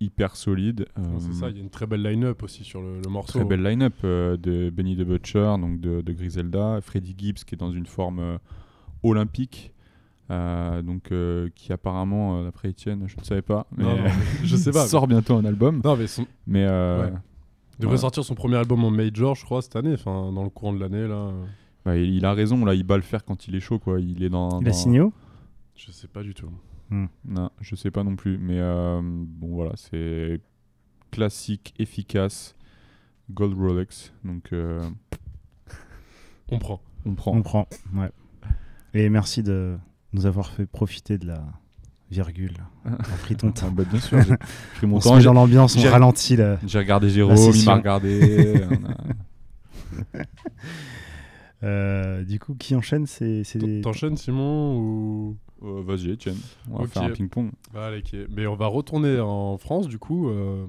[0.00, 0.86] hyper solides.
[0.96, 3.10] Ouais, c'est Euh, ça, il y a une très belle line-up aussi sur le, le
[3.10, 3.38] morceau.
[3.40, 7.54] Très belle line-up euh, de Benny the Butcher, donc de, de Griselda, Freddie Gibbs qui
[7.54, 8.38] est dans une forme euh,
[9.02, 9.72] olympique,
[10.30, 14.04] euh, donc euh, qui apparemment, euh, d'après Étienne, je ne savais pas, mais Non, non,
[14.44, 14.86] je sais pas.
[14.86, 15.80] sort bientôt un album.
[15.84, 17.12] Non, mais son- mais euh, Ouais.
[17.80, 20.50] Il devrait sortir son premier album en major, je crois, cette année, enfin dans le
[20.50, 21.30] courant de l'année là.
[21.86, 24.00] Ouais, il, il a raison, là, il bat le fer quand il est chaud, quoi.
[24.00, 24.60] Il est dans.
[24.60, 25.12] Il a dans- signé où?
[25.76, 26.50] Je sais pas du tout.
[26.90, 30.40] Non, je sais pas non plus, mais euh, bon voilà, c'est
[31.10, 32.54] classique, efficace,
[33.30, 34.88] Gold Rolex, donc euh,
[36.50, 36.80] On prend.
[37.04, 37.36] on prend.
[37.36, 38.10] On prend, ouais.
[38.94, 39.76] Et merci de
[40.14, 41.44] nous avoir fait profiter de la
[42.10, 42.54] virgule
[42.86, 43.52] en friton.
[43.62, 44.36] Ah bah, bien sûr, j'ai
[44.76, 47.10] pris mon on temps, se met j'ai- dans l'ambiance, on j'ai- ralentit la j'ai regardé
[47.10, 50.22] Jérôme, il m'a regardé, on a-
[51.64, 53.42] Euh, du coup, qui enchaîne C'est
[53.82, 55.36] T'enchaînes Simon ou?
[55.64, 56.36] Euh, Vas-y, Etienne,
[56.70, 57.50] on va faire un ping-pong.
[57.74, 57.90] Bah.
[58.30, 60.64] Mais on va retourner en France du coup, euh,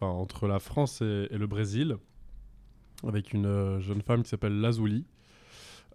[0.00, 1.96] entre la France et, et le Brésil,
[3.06, 5.04] avec une euh, jeune femme qui s'appelle Lazuli.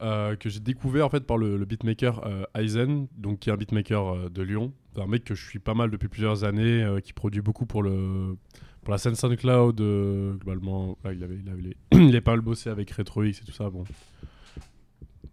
[0.01, 3.53] euh, que j'ai découvert en fait par le, le beatmaker euh, Aizen, donc qui est
[3.53, 6.45] un beatmaker euh, de Lyon, C'est un mec que je suis pas mal depuis plusieurs
[6.45, 8.37] années, euh, qui produit beaucoup pour le
[8.83, 10.97] pour la scène SoundCloud euh, globalement.
[11.03, 13.51] Là, il avait il avait, les- il avait pas mal bossé avec RetroX et tout
[13.51, 13.83] ça, bon.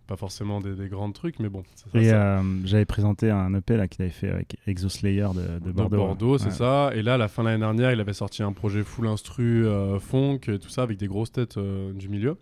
[0.08, 1.62] Pas forcément des, des grands trucs, mais bon.
[1.76, 5.70] ça- Et euh, j'avais présenté un EP là qu'il avait fait avec Exoslayer de, de
[5.70, 5.96] Bordeaux.
[5.98, 6.50] Bordeaux, c'est Ouais.
[6.50, 6.90] ça.
[6.94, 9.66] Et là, à la fin de l'année dernière, il avait sorti un projet full instru,
[9.66, 12.36] euh, funk, et tout ça, avec des grosses têtes euh, du milieu.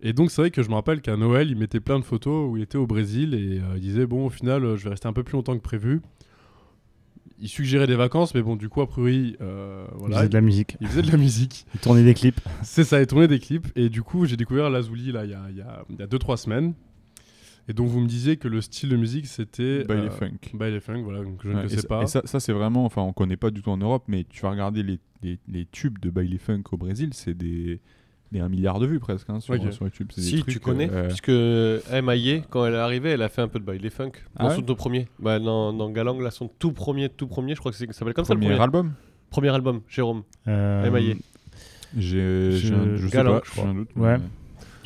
[0.00, 2.48] Et donc, c'est vrai que je me rappelle qu'à Noël, il mettait plein de photos
[2.48, 5.12] où il était au Brésil et il disait Bon, au final, je vais rester un
[5.12, 6.00] peu plus longtemps que prévu.
[7.40, 9.36] Il suggérait des vacances, mais bon, du coup, a priori,
[9.96, 10.18] voilà.
[10.18, 10.76] faisait de la musique.
[10.80, 11.66] Il faisait de la musique.
[11.74, 12.40] Il tournait des clips.
[12.62, 13.66] C'est ça, il tournait des clips.
[13.76, 16.02] Et du coup, j'ai découvert Lazuli là, il y a 2-3 y a, il y
[16.02, 16.74] a deux, trois semaines.
[17.68, 19.84] Et donc, vous me disiez que le style de musique, c'était.
[19.84, 20.38] Baile euh, funk.
[20.54, 22.02] Baile funk, voilà, donc je ne Ouais, le et sais ça- pas.
[22.02, 24.40] Et ça, ça, c'est vraiment, enfin, on connaît pas du tout en Europe, mais tu
[24.42, 27.80] vas regarder les, les, les tubes de baile funk au Brésil, c'est des,
[28.32, 30.08] Mais un milliard de vues presque hein, sur, sur YouTube.
[30.16, 33.42] des Si, trucs, tu connais, euh, puisque M.I.A., quand elle est arrivée, elle a fait
[33.42, 35.06] un peu de baile funk Ah dans ouais son tout premier.
[35.18, 38.14] Bah, dans, dans Galang, là, son tout premier, tout premier, je crois que ça s'appelle
[38.14, 38.92] comme ça le Premier premier album
[39.30, 40.22] Premier album, Jérôme.
[40.46, 41.14] Euh, M.I.A.
[41.96, 43.70] J'ai un- je sais Galang, pas, je j'ai crois.
[43.70, 43.88] un doute.
[43.96, 44.18] Ouais.
[44.18, 44.24] mais-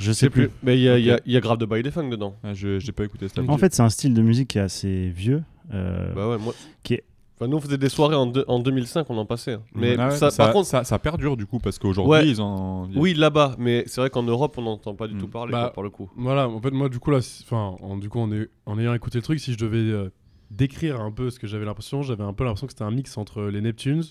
[0.03, 0.51] Je sais plus.
[0.63, 2.37] Mais il y, a- y y grave de baile funk dedans.
[2.43, 3.51] Ah, je j'ai pas écouté album.
[3.55, 5.43] En fait, c'est un style de musique qui est assez vieux.
[5.73, 6.55] euh, Bah ouais, moi.
[6.83, 7.05] qui est
[7.41, 9.55] Enfin, nous, on faisait des soirées en, deux- en 2005, on en passait.
[9.55, 9.63] hein.
[9.75, 12.29] Mais Ah ouais, ça, par contre, ça, ça perdure du coup parce qu'aujourd'hui Ouais.
[12.29, 12.89] ils en.
[12.95, 15.73] Oui, là-bas, mais c'est vrai qu'en Europe, on n'entend pas du tout parler, Bah, quoi,
[15.73, 16.09] pour le coup.
[16.17, 18.95] Voilà, en fait, moi, du coup, là, enfin, en, du coup, en, est- en ayant
[18.95, 20.11] écouté le truc, si je devais euh,
[20.55, 23.17] décrire un peu ce que j'avais l'impression, j'avais un peu l'impression que c'était un mix
[23.17, 24.03] entre les Neptunes,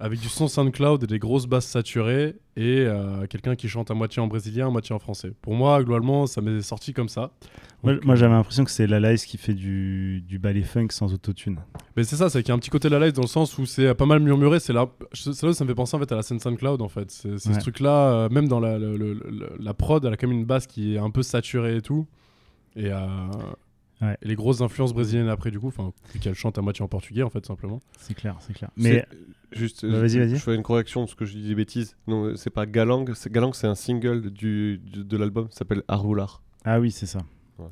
[0.00, 3.94] avec du son SoundCloud et des grosses basses saturées, et euh, quelqu'un qui chante à
[3.94, 5.32] moitié en brésilien, à moitié en français.
[5.42, 7.32] Pour moi, globalement, ça m'est sorti comme ça.
[7.82, 10.88] Moi, Donc, moi, j'avais l'impression que c'est la Lice qui fait du, du ballet funk
[10.90, 11.58] sans autotune.
[11.96, 13.28] Mais c'est ça, c'est qu'il y a un petit côté de la live dans le
[13.28, 14.60] sens où c'est pas mal murmuré.
[14.60, 17.10] C'est là, ça, ça me fait penser en fait à la scène SoundCloud en fait.
[17.10, 17.38] C'est Ouais.
[17.38, 20.44] ce truc-là, euh, même dans la, le- le- le- la prod, elle a même une
[20.46, 22.06] basse qui est un peu saturée et tout.
[22.76, 22.96] Et, euh,
[24.02, 24.16] Ouais.
[24.22, 27.22] et les grosses influences brésiliennes après du coup, enfin, qu'elle chante à moitié en portugais
[27.22, 27.80] en fait simplement.
[27.98, 28.70] C'est clair, c'est clair.
[28.76, 29.06] Mais
[29.52, 30.30] juste, Bah, vas-y, vas-y.
[30.36, 31.96] Je fais une correction parce que je dis des bêtises.
[32.06, 33.04] Non, c'est pas Galang.
[33.30, 35.46] Galang, c'est un single du, du- de l'album.
[35.50, 36.42] Ça s'appelle Aroular.
[36.64, 37.20] Ah oui, c'est ça.
[37.58, 37.68] Ouais.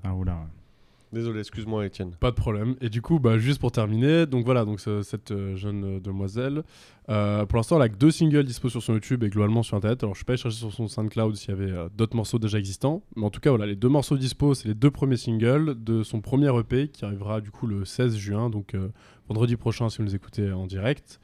[1.13, 2.13] Désolé, excuse-moi, Étienne.
[2.19, 2.75] Pas de problème.
[2.81, 6.01] Et du coup, bah, juste pour terminer, donc voilà, donc ce- cette euh, jeune euh,
[6.01, 6.63] demoiselle,
[7.11, 9.77] euh, pour l'instant, elle a que deux singles dispo sur son YouTube et globalement sur
[9.77, 10.03] Internet.
[10.05, 12.39] Alors, je suis pas allé chercher sur son SoundCloud s'il y avait euh, d'autres morceaux
[12.39, 15.19] déjà existants, mais en tout cas, voilà, les deux morceaux dispo, c'est les deux premiers
[15.19, 18.89] singles de son premier EP qui arrivera du coup le 16 juin, donc euh,
[19.29, 21.21] vendredi prochain si vous nous écoutez en direct.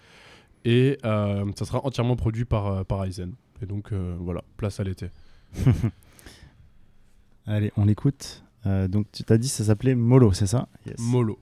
[0.66, 3.32] Et euh, ça sera entièrement produit par, par Aizen.
[3.62, 5.06] Et donc euh, voilà, place à l'été.
[7.46, 8.44] Allez, on l'écoute.
[8.68, 10.68] Euh, donc tu t'as dit ça s'appelait Molo, c'est ça?
[10.98, 11.38] Molo.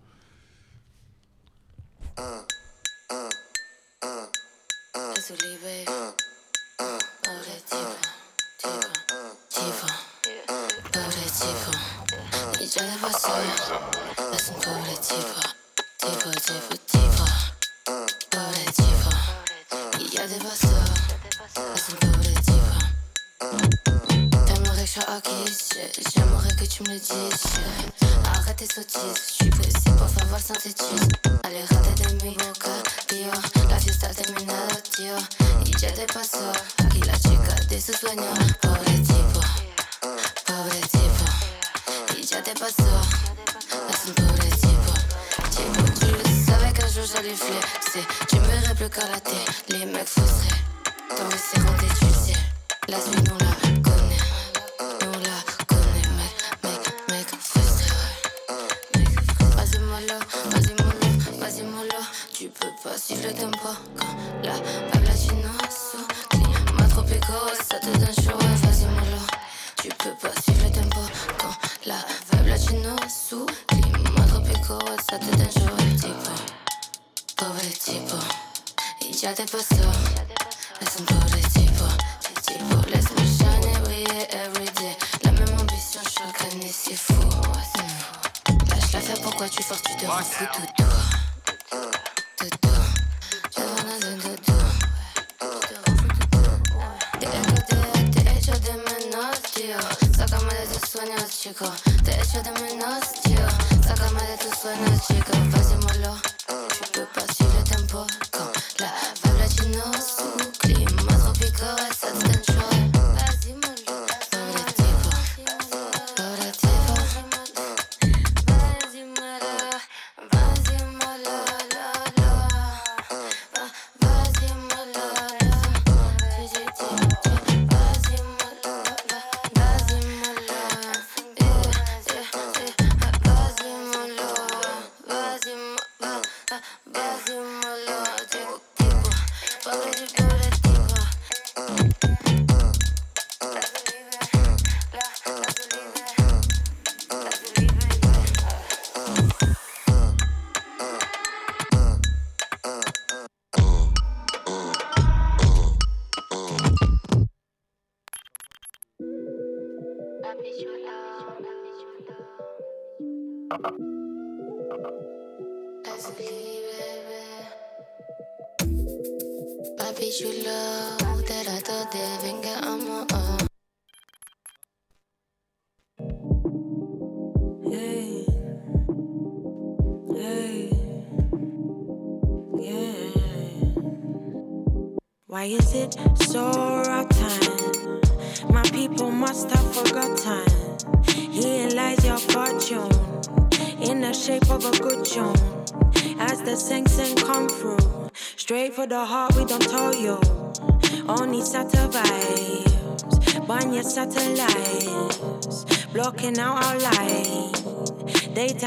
[102.16, 103.46] Chico Te hecho de menos, tío
[103.82, 105.32] Sácame de tus sueños, chico.
[105.50, 106.14] Vas-y, mollo
[106.46, 109.25] Tu peux pas suivre le tempo Quand la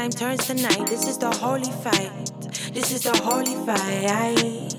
[0.08, 0.86] Turns to night.
[0.86, 2.30] This is the holy fight.
[2.72, 4.74] This is the holy fight.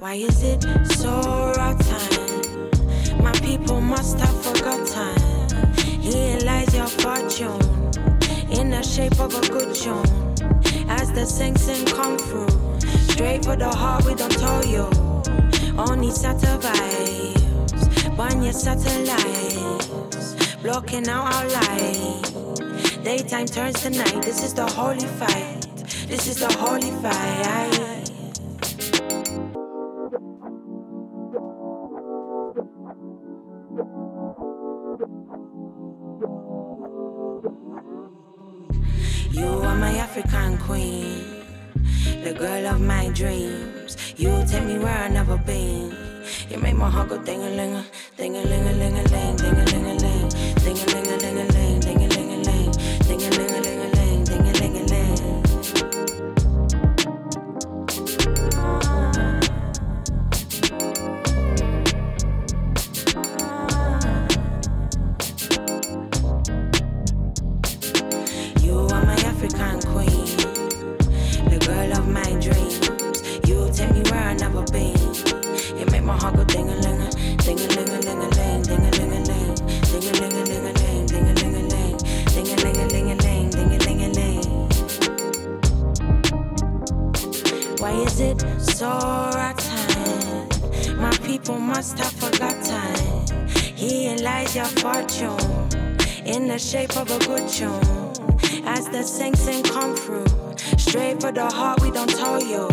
[0.00, 3.22] Why is it so rotten?
[3.22, 5.16] My people must have forgotten.
[6.00, 7.62] Here lies your fortune
[8.50, 10.04] in the shape of a good tune.
[10.90, 14.90] As the sing sing come through, straight for the heart, we don't tell you.
[15.78, 17.41] Only satellites,
[18.16, 23.04] burn your satellites, blocking out our light.
[23.04, 24.22] Daytime turns to night.
[24.22, 25.66] This is the holy fight.
[26.08, 27.78] This is the holy fight.
[39.32, 41.24] You are my African queen,
[42.22, 43.96] the girl of my dreams.
[44.16, 46.01] You take me where I've never been.
[46.52, 47.84] You make my heart go ding a ling a,
[48.18, 51.06] ding a ling a ling a ling, ding a ling a ling, ding a ling
[51.06, 52.11] a ling a ling, ding a
[99.12, 100.24] sing sing come through,
[100.78, 102.66] straight for the heart, we don't tell you.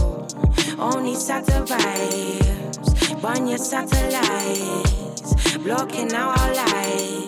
[0.80, 7.26] Only satellites, burn your satellites, blocking out our light.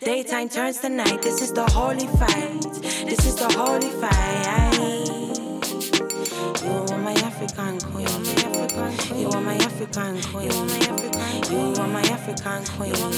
[0.00, 1.22] Daytime turns to night.
[1.22, 2.60] This is the holy fight.
[3.08, 4.80] This is the holy fight.
[6.64, 8.08] You are my African queen.
[9.16, 10.42] You are my African queen.
[10.50, 11.02] You are my African
[11.42, 11.52] queen.
[11.52, 12.94] You are my African queen.
[12.96, 13.10] You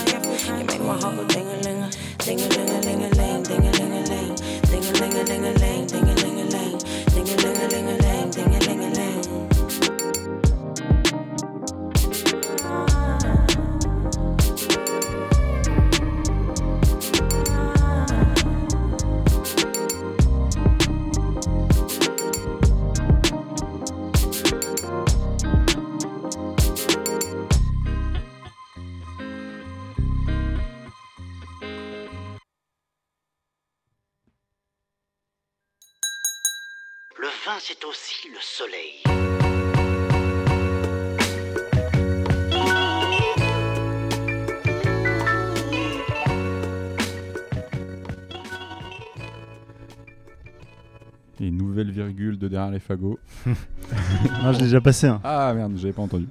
[0.67, 1.91] make my heart go ding a ling
[2.27, 4.35] ding a ling a ling a ling, ding a ling a ling,
[4.93, 6.79] ding a ling a ling a ling, ding a ling a ling,
[7.13, 8.66] ding a ling a ling a ling, ding a
[38.33, 39.03] le soleil.
[51.39, 53.19] Et nouvelle virgule de derrière les fagots.
[54.43, 55.21] Non, je l'ai déjà passé, hein.
[55.23, 56.27] Ah merde, j'avais pas entendu.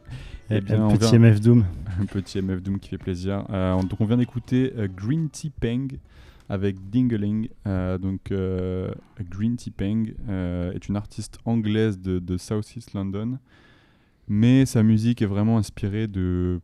[0.49, 1.63] Et Eh un on petit vient- MF Doom.
[2.01, 3.45] Un petit MF Doom qui fait plaisir.
[3.49, 5.87] Euh, on- donc on vient d'écouter euh, Green Tea Peng
[6.49, 7.49] avec Dingeling.
[7.67, 8.91] Euh, donc euh,
[9.29, 13.37] Green Tea Peng euh, est une artiste anglaise de, de South East London,
[14.27, 16.59] mais sa musique est vraiment inspirée de,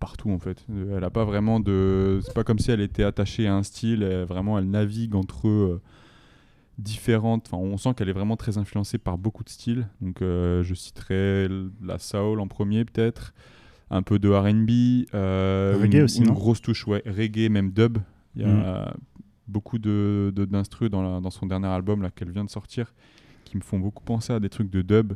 [0.00, 0.64] partout en fait.
[0.68, 4.04] Elle a pas vraiment de, c'est pas comme si elle était attachée à un style.
[4.28, 5.80] Vraiment, elle navigue entre
[6.78, 7.48] différentes.
[7.50, 9.88] Enfin, on sent qu'elle est vraiment très influencée par beaucoup de styles.
[10.00, 11.48] Donc, je citerai
[11.82, 13.34] la soul en premier, peut-être.
[13.90, 15.06] Un peu de RB.
[15.14, 17.02] euh, Reggae une, aussi, une non grosse touche, ouais.
[17.06, 17.98] Reggae, même dub.
[18.36, 18.62] Il y a Mm.
[18.64, 18.86] euh,
[19.46, 22.92] beaucoup de, de- d'instrus dans, la- dans son dernier album là, qu'elle vient de sortir
[23.44, 25.14] qui me font beaucoup penser à des trucs de dub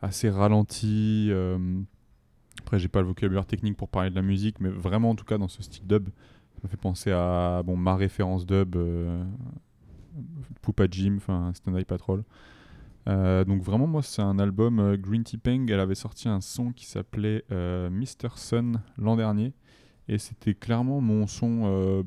[0.00, 1.28] assez ralentis.
[1.30, 1.58] euh,
[2.60, 5.24] Après, j'ai pas le vocabulaire technique pour parler de la musique, mais vraiment, en tout
[5.24, 6.08] cas, dans ce style dub,
[6.54, 9.24] ça me fait penser à bon, ma référence dub, euh,
[10.62, 12.22] Poupa Jim, enfin Stand Eye Patrol.
[13.08, 15.66] Euh, donc vraiment, moi, c'est un album euh, Green Tea Peng.
[15.70, 18.30] Elle avait sorti un son qui s'appelait euh, Mr.
[18.36, 19.52] Sun l'an dernier.
[20.08, 22.02] Et c'était clairement mon son, euh,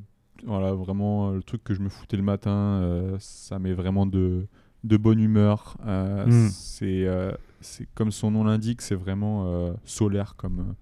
[0.46, 3.16] voilà, vraiment le truc que je me foutais le matin.
[3.20, 4.48] ça met vraiment de,
[4.86, 5.78] de bonne humeur.
[5.86, 6.48] Mm.
[6.50, 7.08] C'est
[7.94, 10.76] comme son nom l'indique, c'est vraiment solaire comme,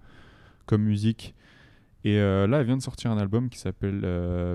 [0.66, 1.34] comme musique.
[2.04, 3.98] Et là, elle vient de sortir un album qui s'appelle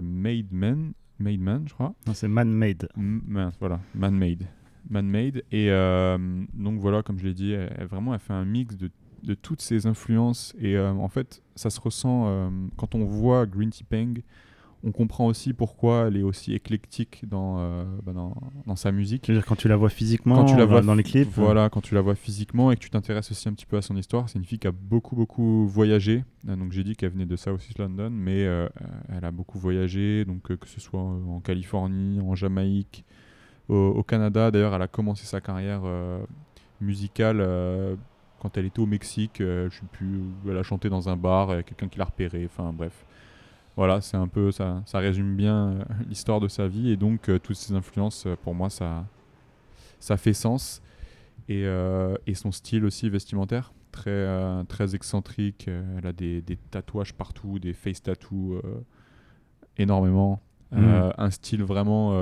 [0.01, 1.93] Made Man, Made Man, je crois.
[2.07, 2.87] Non, c'est Man Made.
[2.95, 4.45] M- voilà, Man Made.
[4.89, 5.43] Man-Made.
[5.51, 6.17] Et euh,
[6.53, 8.89] donc voilà, comme je l'ai dit, elle, elle- vraiment, elle fait un mix de,
[9.23, 10.53] de toutes ces influences.
[10.59, 14.21] Et euh, en fait, ça se ressent euh, quand on voit Green Tea Peng.
[14.85, 18.35] On comprend aussi pourquoi elle est aussi éclectique dans, euh, bah, dans,
[18.67, 19.31] dans sa musique.
[19.31, 21.41] Dire, quand tu la vois physiquement, Quand tu la dans- vois dans les clips, euh.
[21.41, 23.81] Voilà, quand tu la vois physiquement et que tu t'intéresses aussi un petit peu à
[23.81, 26.25] son histoire, c'est une fille qui a beaucoup beaucoup voyagé.
[26.43, 28.67] Donc j'ai dit qu'elle venait de South London, mais euh,
[29.07, 33.05] elle a beaucoup voyagé, donc euh, que ce soit en Californie, en Jamaïque,
[33.69, 34.51] au, au Canada.
[34.51, 36.23] D'ailleurs, elle a commencé sa carrière euh,
[36.81, 37.95] musicale euh,
[38.39, 39.41] quand elle était au Mexique.
[39.41, 42.45] euh, je sais plus, elle a chanté dans un bar, quelqu'un qui l'a repéré.
[42.45, 43.05] Enfin bref.
[43.75, 47.55] Voilà, c'est un peu ça, ça résume bien l'histoire de sa vie et donc toutes
[47.55, 49.03] ces influences pour moi ça
[49.99, 50.83] ça fait sens
[51.49, 56.57] et, euh, et son style aussi vestimentaire très euh, très excentrique elle a des, des
[56.69, 58.85] tatouages partout des face tattoos euh,
[59.79, 60.39] énormément
[60.73, 62.13] Euh, un style vraiment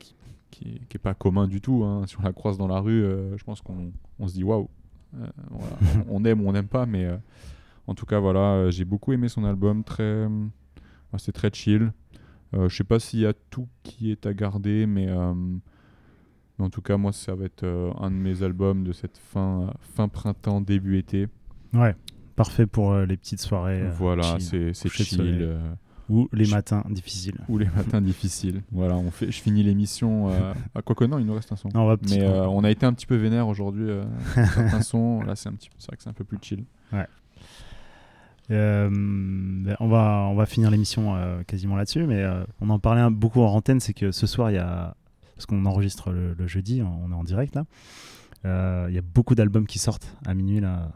[0.00, 0.15] qui,
[0.50, 2.04] qui, qui est pas commun du tout hein.
[2.06, 4.68] si on la croise dans la rue euh, je pense qu'on on se dit waouh
[5.14, 5.76] Euh, voilà.
[6.10, 7.16] on aime ou on n'aime pas mais euh,
[7.86, 10.26] en tout cas voilà j'ai beaucoup aimé son album très
[11.18, 11.92] c'est très chill
[12.52, 15.08] je sais pas s'il y a tout qui est à garder mais
[16.58, 19.74] en tout cas, moi, ça va être euh, un de mes albums de cette fin,
[19.94, 21.28] fin printemps, début été.
[21.74, 21.94] Ouais,
[22.34, 23.82] parfait pour euh, les petites soirées.
[23.82, 24.72] euh, Voilà, c'est
[25.04, 25.58] chill.
[26.08, 27.38] Ou les je- matins difficiles.
[27.48, 28.62] Ou les matins difficiles.
[28.72, 30.30] Voilà, on fait, je finis l'émission.
[30.30, 31.68] Euh, à quoi que non, il nous reste un son.
[31.74, 33.90] Non, Mais euh, on a été un petit peu vénère aujourd'hui.
[33.90, 34.04] euh,
[34.34, 36.64] certains sons, là, c'est un petit peu, c'est vrai que c'est un peu plus chill.
[36.92, 37.06] Ouais.
[38.52, 42.78] Euh, ben, on, va, on va finir l'émission euh, quasiment là-dessus, mais euh, on en
[42.78, 44.94] parlait un- beaucoup en antenne, c'est que ce soir, il y a,
[45.34, 47.64] parce qu'on enregistre le, le jeudi, on est en direct là,
[48.88, 50.92] il y a beaucoup d'albums qui sortent à minuit là.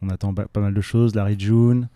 [0.00, 1.88] On attend pas mal de choses, Larry June,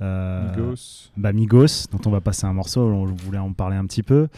[0.00, 1.10] Migos.
[1.16, 4.28] bah, Migos, dont on va passer un morceau, on voulait en parler un petit peu.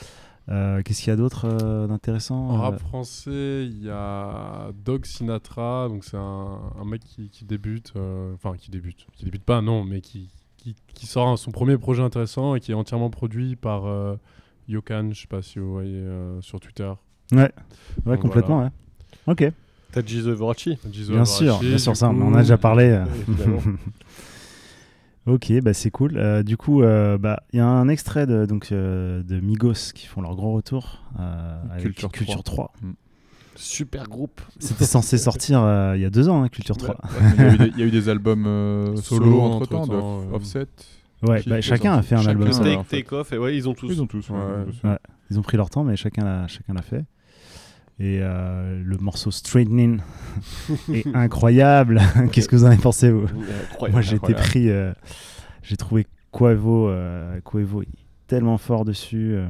[0.49, 4.71] Euh, Qu'est-ce qu'il y a d'autre euh, d'intéressant En Euh, rap français, il y a
[4.85, 9.25] Dog Sinatra, donc c'est un, un mec qui, qui débute, euh, enfin qui débute, qui
[9.25, 12.75] débute pas, non, mais qui, qui, qui sort son premier projet intéressant et qui est
[12.75, 14.17] entièrement produit par euh,
[14.69, 16.93] Yokan, je sais pas si vous voyez euh, sur Twitter.
[17.31, 17.53] Ouais, ouais,
[18.07, 18.73] Donc complètement, voilà.
[19.29, 19.47] ouais.
[19.49, 19.53] Ok.
[19.93, 20.35] T'as Gizo
[20.91, 23.01] Gizo Bien sûr, bien sûr, ça, on en a déjà parlé.
[25.27, 26.17] ok, bah c'est cool.
[26.17, 29.93] Euh, du coup, euh, bah, il y a un extrait de, donc, euh, de Migos
[29.95, 32.73] qui font leur grand retour euh, avec Culture Culture, 3.
[32.81, 32.89] 3.
[32.89, 32.93] Mm.
[33.55, 34.41] Super groupe.
[34.59, 36.97] C'était censé sortir euh, il y a deux ans, hein, Culture 3.
[37.37, 39.67] Il y, a eu des, il y a eu des albums euh, solo, Solo entre
[39.69, 40.35] temps, de euh.
[40.35, 40.67] Offset.
[41.23, 42.51] Ouais, bah, chacun a fait un chacun, album.
[42.51, 43.03] Take, en fait.
[43.03, 43.89] Take Off, et ouais, ils ont tous.
[43.93, 44.29] Ils ont tous.
[44.31, 44.65] ouais, Ouais.
[44.65, 44.89] bien sûr.
[44.89, 44.99] Ouais,
[45.31, 47.05] ils ont pris leur temps, mais chacun l'a, chacun l'a fait.
[48.05, 50.01] Et euh, le morceau Straightening
[50.93, 52.01] est incroyable.
[52.33, 53.27] Qu'est-ce que vous en avez pensé, vous
[53.71, 53.93] Incroyable.
[53.93, 54.71] Moi, j'ai été pris.
[54.71, 54.93] euh,
[55.63, 57.85] j'ai trouvé Quavo, euh, Quavo
[58.27, 59.35] tellement fort dessus.
[59.37, 59.47] euh,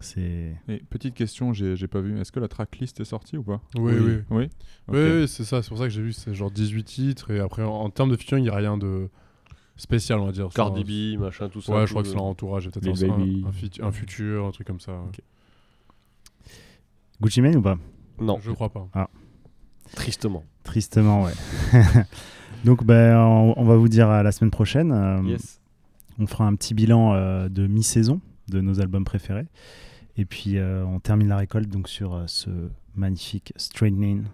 [0.00, 0.54] c'est.
[0.68, 2.20] Et petite question, j'ai pas vu.
[2.20, 4.18] Est-ce que la tracklist est sortie ou pas Oui, oui.
[4.30, 4.48] Oui.
[4.88, 7.62] Oui, c'est ça, c'est pour ça que j'ai vu, c'est genre 18 titres, et après
[7.62, 9.08] en, en termes de featuring, il n'y a rien de
[9.78, 10.48] spécial, on va dire.
[10.54, 10.84] Cardi
[11.16, 11.72] B, machin, tout ça.
[11.74, 13.42] Ouais, je crois que c'est leur entourage, peut-être un, Baby.
[13.46, 14.92] un, un fit- un futur, un truc comme ça.
[14.92, 14.98] ouais.
[17.24, 17.76] Gucci Mane ou pas?
[18.20, 18.86] Non, Je crois pas.
[19.94, 20.44] tristement.
[20.62, 21.32] Tristement, ouais.
[22.64, 24.92] Donc, ben, on, on va vous dire à la semaine prochaine.
[24.92, 25.60] Euh, Yes.
[26.20, 29.46] On fera un petit bilan euh, de mi-saison de nos albums préférés.
[30.16, 32.50] Et puis, euh, on termine la récolte donc sur euh, ce
[32.94, 34.24] magnifique Straightening.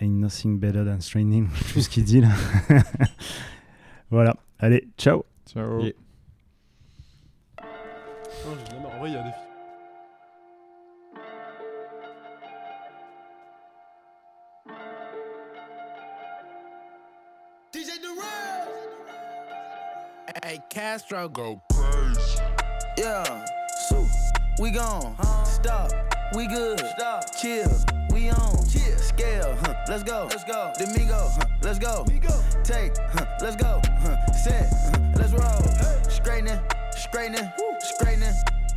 [0.00, 1.48] Ain't nothing better than Straightening.
[1.72, 2.28] Plus ce qu'il dit là.
[4.10, 4.36] voilà.
[4.58, 5.24] Allez, ciao.
[5.46, 5.80] Ciao.
[5.82, 5.92] Yeah.
[7.60, 9.30] Non, j'ai jamais- En vrai, il y a des
[20.46, 22.40] Hey, Castro, Go crazy.
[22.96, 23.44] Yeah,
[23.88, 24.06] so
[24.60, 25.16] we gone.
[25.18, 25.42] Huh?
[25.42, 25.90] Stop,
[26.36, 26.78] we good.
[26.78, 27.68] Stop, chill,
[28.12, 28.64] we on.
[28.68, 29.74] Chill, scale, huh?
[29.88, 30.28] Let's go.
[30.30, 30.72] Let's go.
[30.78, 31.46] Domingo, huh?
[31.62, 32.06] Let's go.
[32.62, 33.26] Take, huh?
[33.40, 33.80] Let's go.
[33.84, 34.32] Huh?
[34.34, 35.12] Set, huh?
[35.16, 36.08] let's roll.
[36.08, 36.60] Straightening,
[36.92, 38.34] straightening, straightening.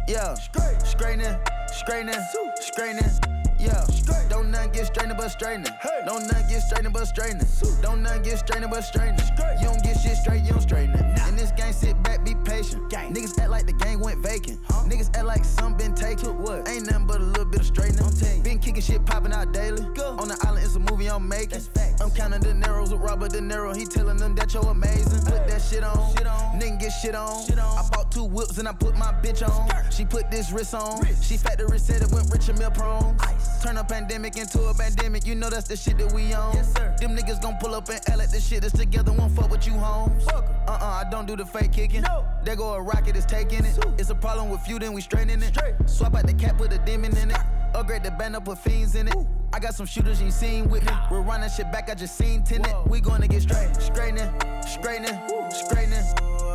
[0.08, 3.39] Yeah, straightening, straightening, straightening.
[3.60, 3.86] Yeah,
[4.30, 5.72] don't nothing get straightening but straightening.
[6.06, 7.48] Don't nothing get straightening but straightening.
[7.82, 9.20] Don't nothing get straightening but straightening.
[9.60, 11.28] You don't get shit straight, you don't straighten it.
[11.28, 12.90] In this game, sit back, be patient.
[12.90, 14.62] Niggas act like the game went vacant.
[14.88, 16.42] Niggas act like some been taken.
[16.42, 16.68] What?
[16.70, 18.44] Ain't nothing but a little bit of straightening.
[18.44, 19.84] Been kicking shit popping out daily.
[19.94, 20.16] Go.
[20.20, 21.62] On the island, it's a movie I'm making.
[22.02, 23.76] I'm counting the narrows with Robert De Niro.
[23.76, 25.20] He telling them that you're amazing.
[25.26, 25.98] Put that shit on.
[26.16, 26.49] Nigga
[26.90, 27.60] get shit on.
[27.60, 29.70] I bought two whips and I put my bitch on.
[29.92, 31.06] She put this wrist on.
[31.22, 33.18] She factory said it went rich and meal prone.
[33.64, 35.26] Turn a pandemic into a pandemic.
[35.26, 36.56] You know that's the shit that we on.
[36.56, 39.12] Them niggas gon' pull up and L at this shit that's together.
[39.12, 40.28] Won't fuck with you, homes.
[40.28, 42.02] Uh uh, I don't do the fake kicking.
[42.02, 43.78] That There go a rocket, it's taking it.
[43.98, 45.58] It's a problem with you, then we straightening it.
[45.86, 47.38] Swap out the cap, put a demon in it.
[47.74, 49.16] Upgrade the band up, put fiends in it.
[49.52, 50.94] I got some shooters you ain't seen with me.
[51.10, 52.88] We're running shit back, I just seen tenant.
[52.88, 54.32] We gonna get straight, straightening,
[54.66, 55.20] straightening,
[55.50, 56.06] straightening.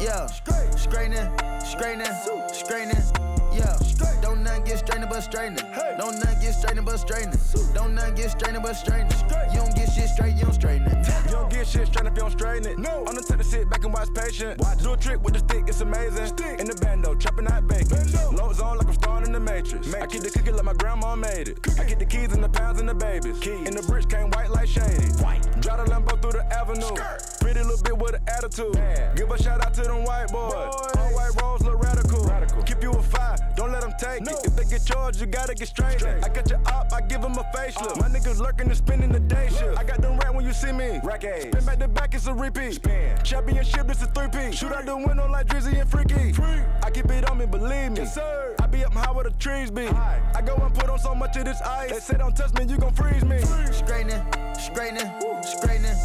[0.00, 1.28] Yeah, straightening,
[1.60, 2.06] straightening,
[2.52, 3.33] straightening.
[3.54, 3.78] Yeah,
[4.20, 5.64] don't nothing get straightening but straightening.
[5.98, 7.38] Don't nothing get straightening but straightening.
[7.74, 9.18] Don't nothing get straightening but straightening.
[9.52, 11.06] You don't get shit straight, you don't straighten it.
[11.26, 12.78] You don't get shit straight if you don't straighten it.
[12.78, 13.04] No.
[13.06, 14.60] I'm the type to sit back and watch patient.
[14.82, 16.34] Do a trick with the stick, it's amazing.
[16.58, 18.04] In the bando, chopping out bacon.
[18.34, 19.92] Low zone like I'm starring in the Matrix.
[19.94, 21.58] I keep the cookie like my grandma made it.
[21.78, 23.38] I get the keys and the pounds and the babies.
[23.38, 23.68] Keys.
[23.68, 25.06] And the bricks came white like shady.
[25.22, 25.42] White.
[25.60, 26.94] Drive the Lambo through the avenue.
[27.40, 28.74] Pretty little bit with an attitude.
[29.14, 30.74] Give a shout out to them white boys.
[30.98, 32.24] All white rolls look radical.
[32.64, 34.44] Keep you a fire, don't let them take it.
[34.44, 36.02] If they get charged, you gotta get straight.
[36.04, 38.00] I got your op, I give them a facelift.
[38.00, 39.78] My niggas lurking and spending the day shift.
[39.78, 41.00] I got them rat when you see me.
[41.02, 42.74] Rack Spin back to back, it's a repeat.
[42.74, 43.16] Spin.
[43.22, 44.58] Championship, it's a three-piece.
[44.58, 46.34] Shoot out the window like Drizzy and Freaky.
[46.82, 47.98] I keep it on me, believe me.
[47.98, 48.54] Yes, sir.
[48.60, 49.86] I be up high where the trees be.
[49.86, 51.90] I go and put on so much of this ice.
[51.90, 53.38] They say don't touch me, you gon' freeze me.
[53.72, 54.22] Straightening,
[54.58, 55.10] straightening,
[55.42, 55.96] straightening.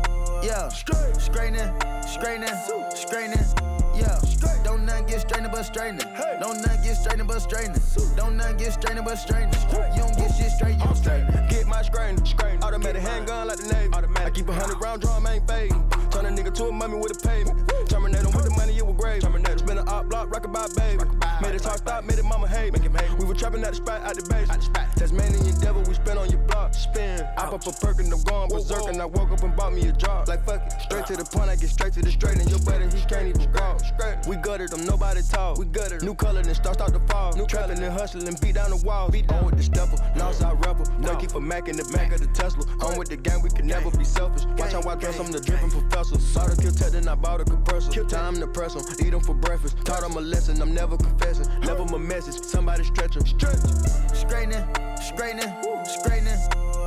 [0.44, 1.74] Yeah, straightening,
[2.08, 2.56] straightening,
[2.96, 3.79] straightening.
[4.00, 6.08] Yeah, don't nothing get straightening but straightening.
[6.40, 7.82] Don't nothing get straightening but straightening.
[8.16, 9.60] Don't nothing get straightening but straightening.
[9.96, 11.48] You don't get shit straight, you don't straighten.
[11.50, 12.64] Get my strain, strain.
[12.64, 13.94] Automatic handgun like the Navy.
[14.24, 15.84] I keep a hundred round drum, ain't fading.
[16.12, 17.70] Turn a nigga to a mummy with a payment.
[17.90, 19.22] Terminate him with the money, it was grave.
[19.22, 19.60] Terminate.
[19.60, 21.04] Spin a op block, rock by baby.
[21.42, 22.72] Made it talk stop, made it mama hate.
[22.72, 23.12] Make him hate.
[23.20, 24.48] We were trapping at the spot, out the base.
[24.96, 26.74] Tasmanian devil, we spin on your block.
[26.74, 27.28] Spin.
[27.38, 28.88] I pop a perk and I'm going berserk.
[28.88, 30.28] And I woke up and bought me a job.
[30.28, 30.82] Like fuck it.
[30.82, 32.38] Straight to the point, I get straight to the straight.
[32.38, 33.50] And your buddy, he can't even
[34.28, 35.58] We gutted them, nobody talk.
[35.58, 37.36] We gutted New color, then start start to fall.
[37.36, 39.12] New trapping and hustling, beat down the walls.
[39.12, 40.86] Beat on with the stepper, Northside rebel.
[41.02, 42.64] Quakey for Mac in the back of the Tesla.
[42.82, 44.46] I'm with the gang, we can never be selfish.
[44.58, 46.20] Watch how I dress, I'm the dripping professor.
[46.20, 47.92] Saw the kill tech, then I bought a compressor.
[47.92, 49.78] Kill Time to press 'em, eat 'em for breakfast.
[49.86, 51.48] Taught 'em a lesson, I'm never confessing.
[51.62, 53.26] Never my message, somebody stretch 'em.
[53.26, 53.60] Stretch.
[54.14, 54.66] Straightening,
[55.02, 55.54] straightening,
[55.86, 56.40] straightening.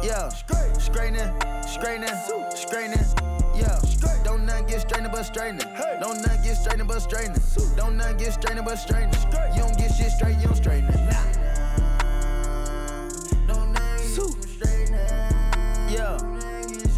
[0.02, 1.30] Yeah, straightening,
[1.66, 2.16] straightening,
[2.54, 3.31] straightening.
[3.54, 3.80] Yeah,
[4.24, 5.66] don't nothing get straightening but straightening.
[6.00, 7.42] Don't nothing get straightening but straightening.
[7.76, 9.20] Don't nothing get straightening but straightening.
[9.54, 11.00] You don't get shit straight, you don't straighten it.
[15.90, 16.16] Yeah,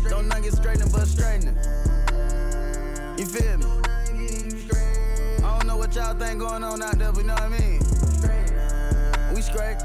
[0.08, 1.56] don't nothing get straightening but straightening.
[3.18, 3.66] You feel me?
[5.42, 7.48] I don't know what y'all think going on out there, but you know what I
[7.48, 7.80] mean?
[9.34, 9.78] We straight.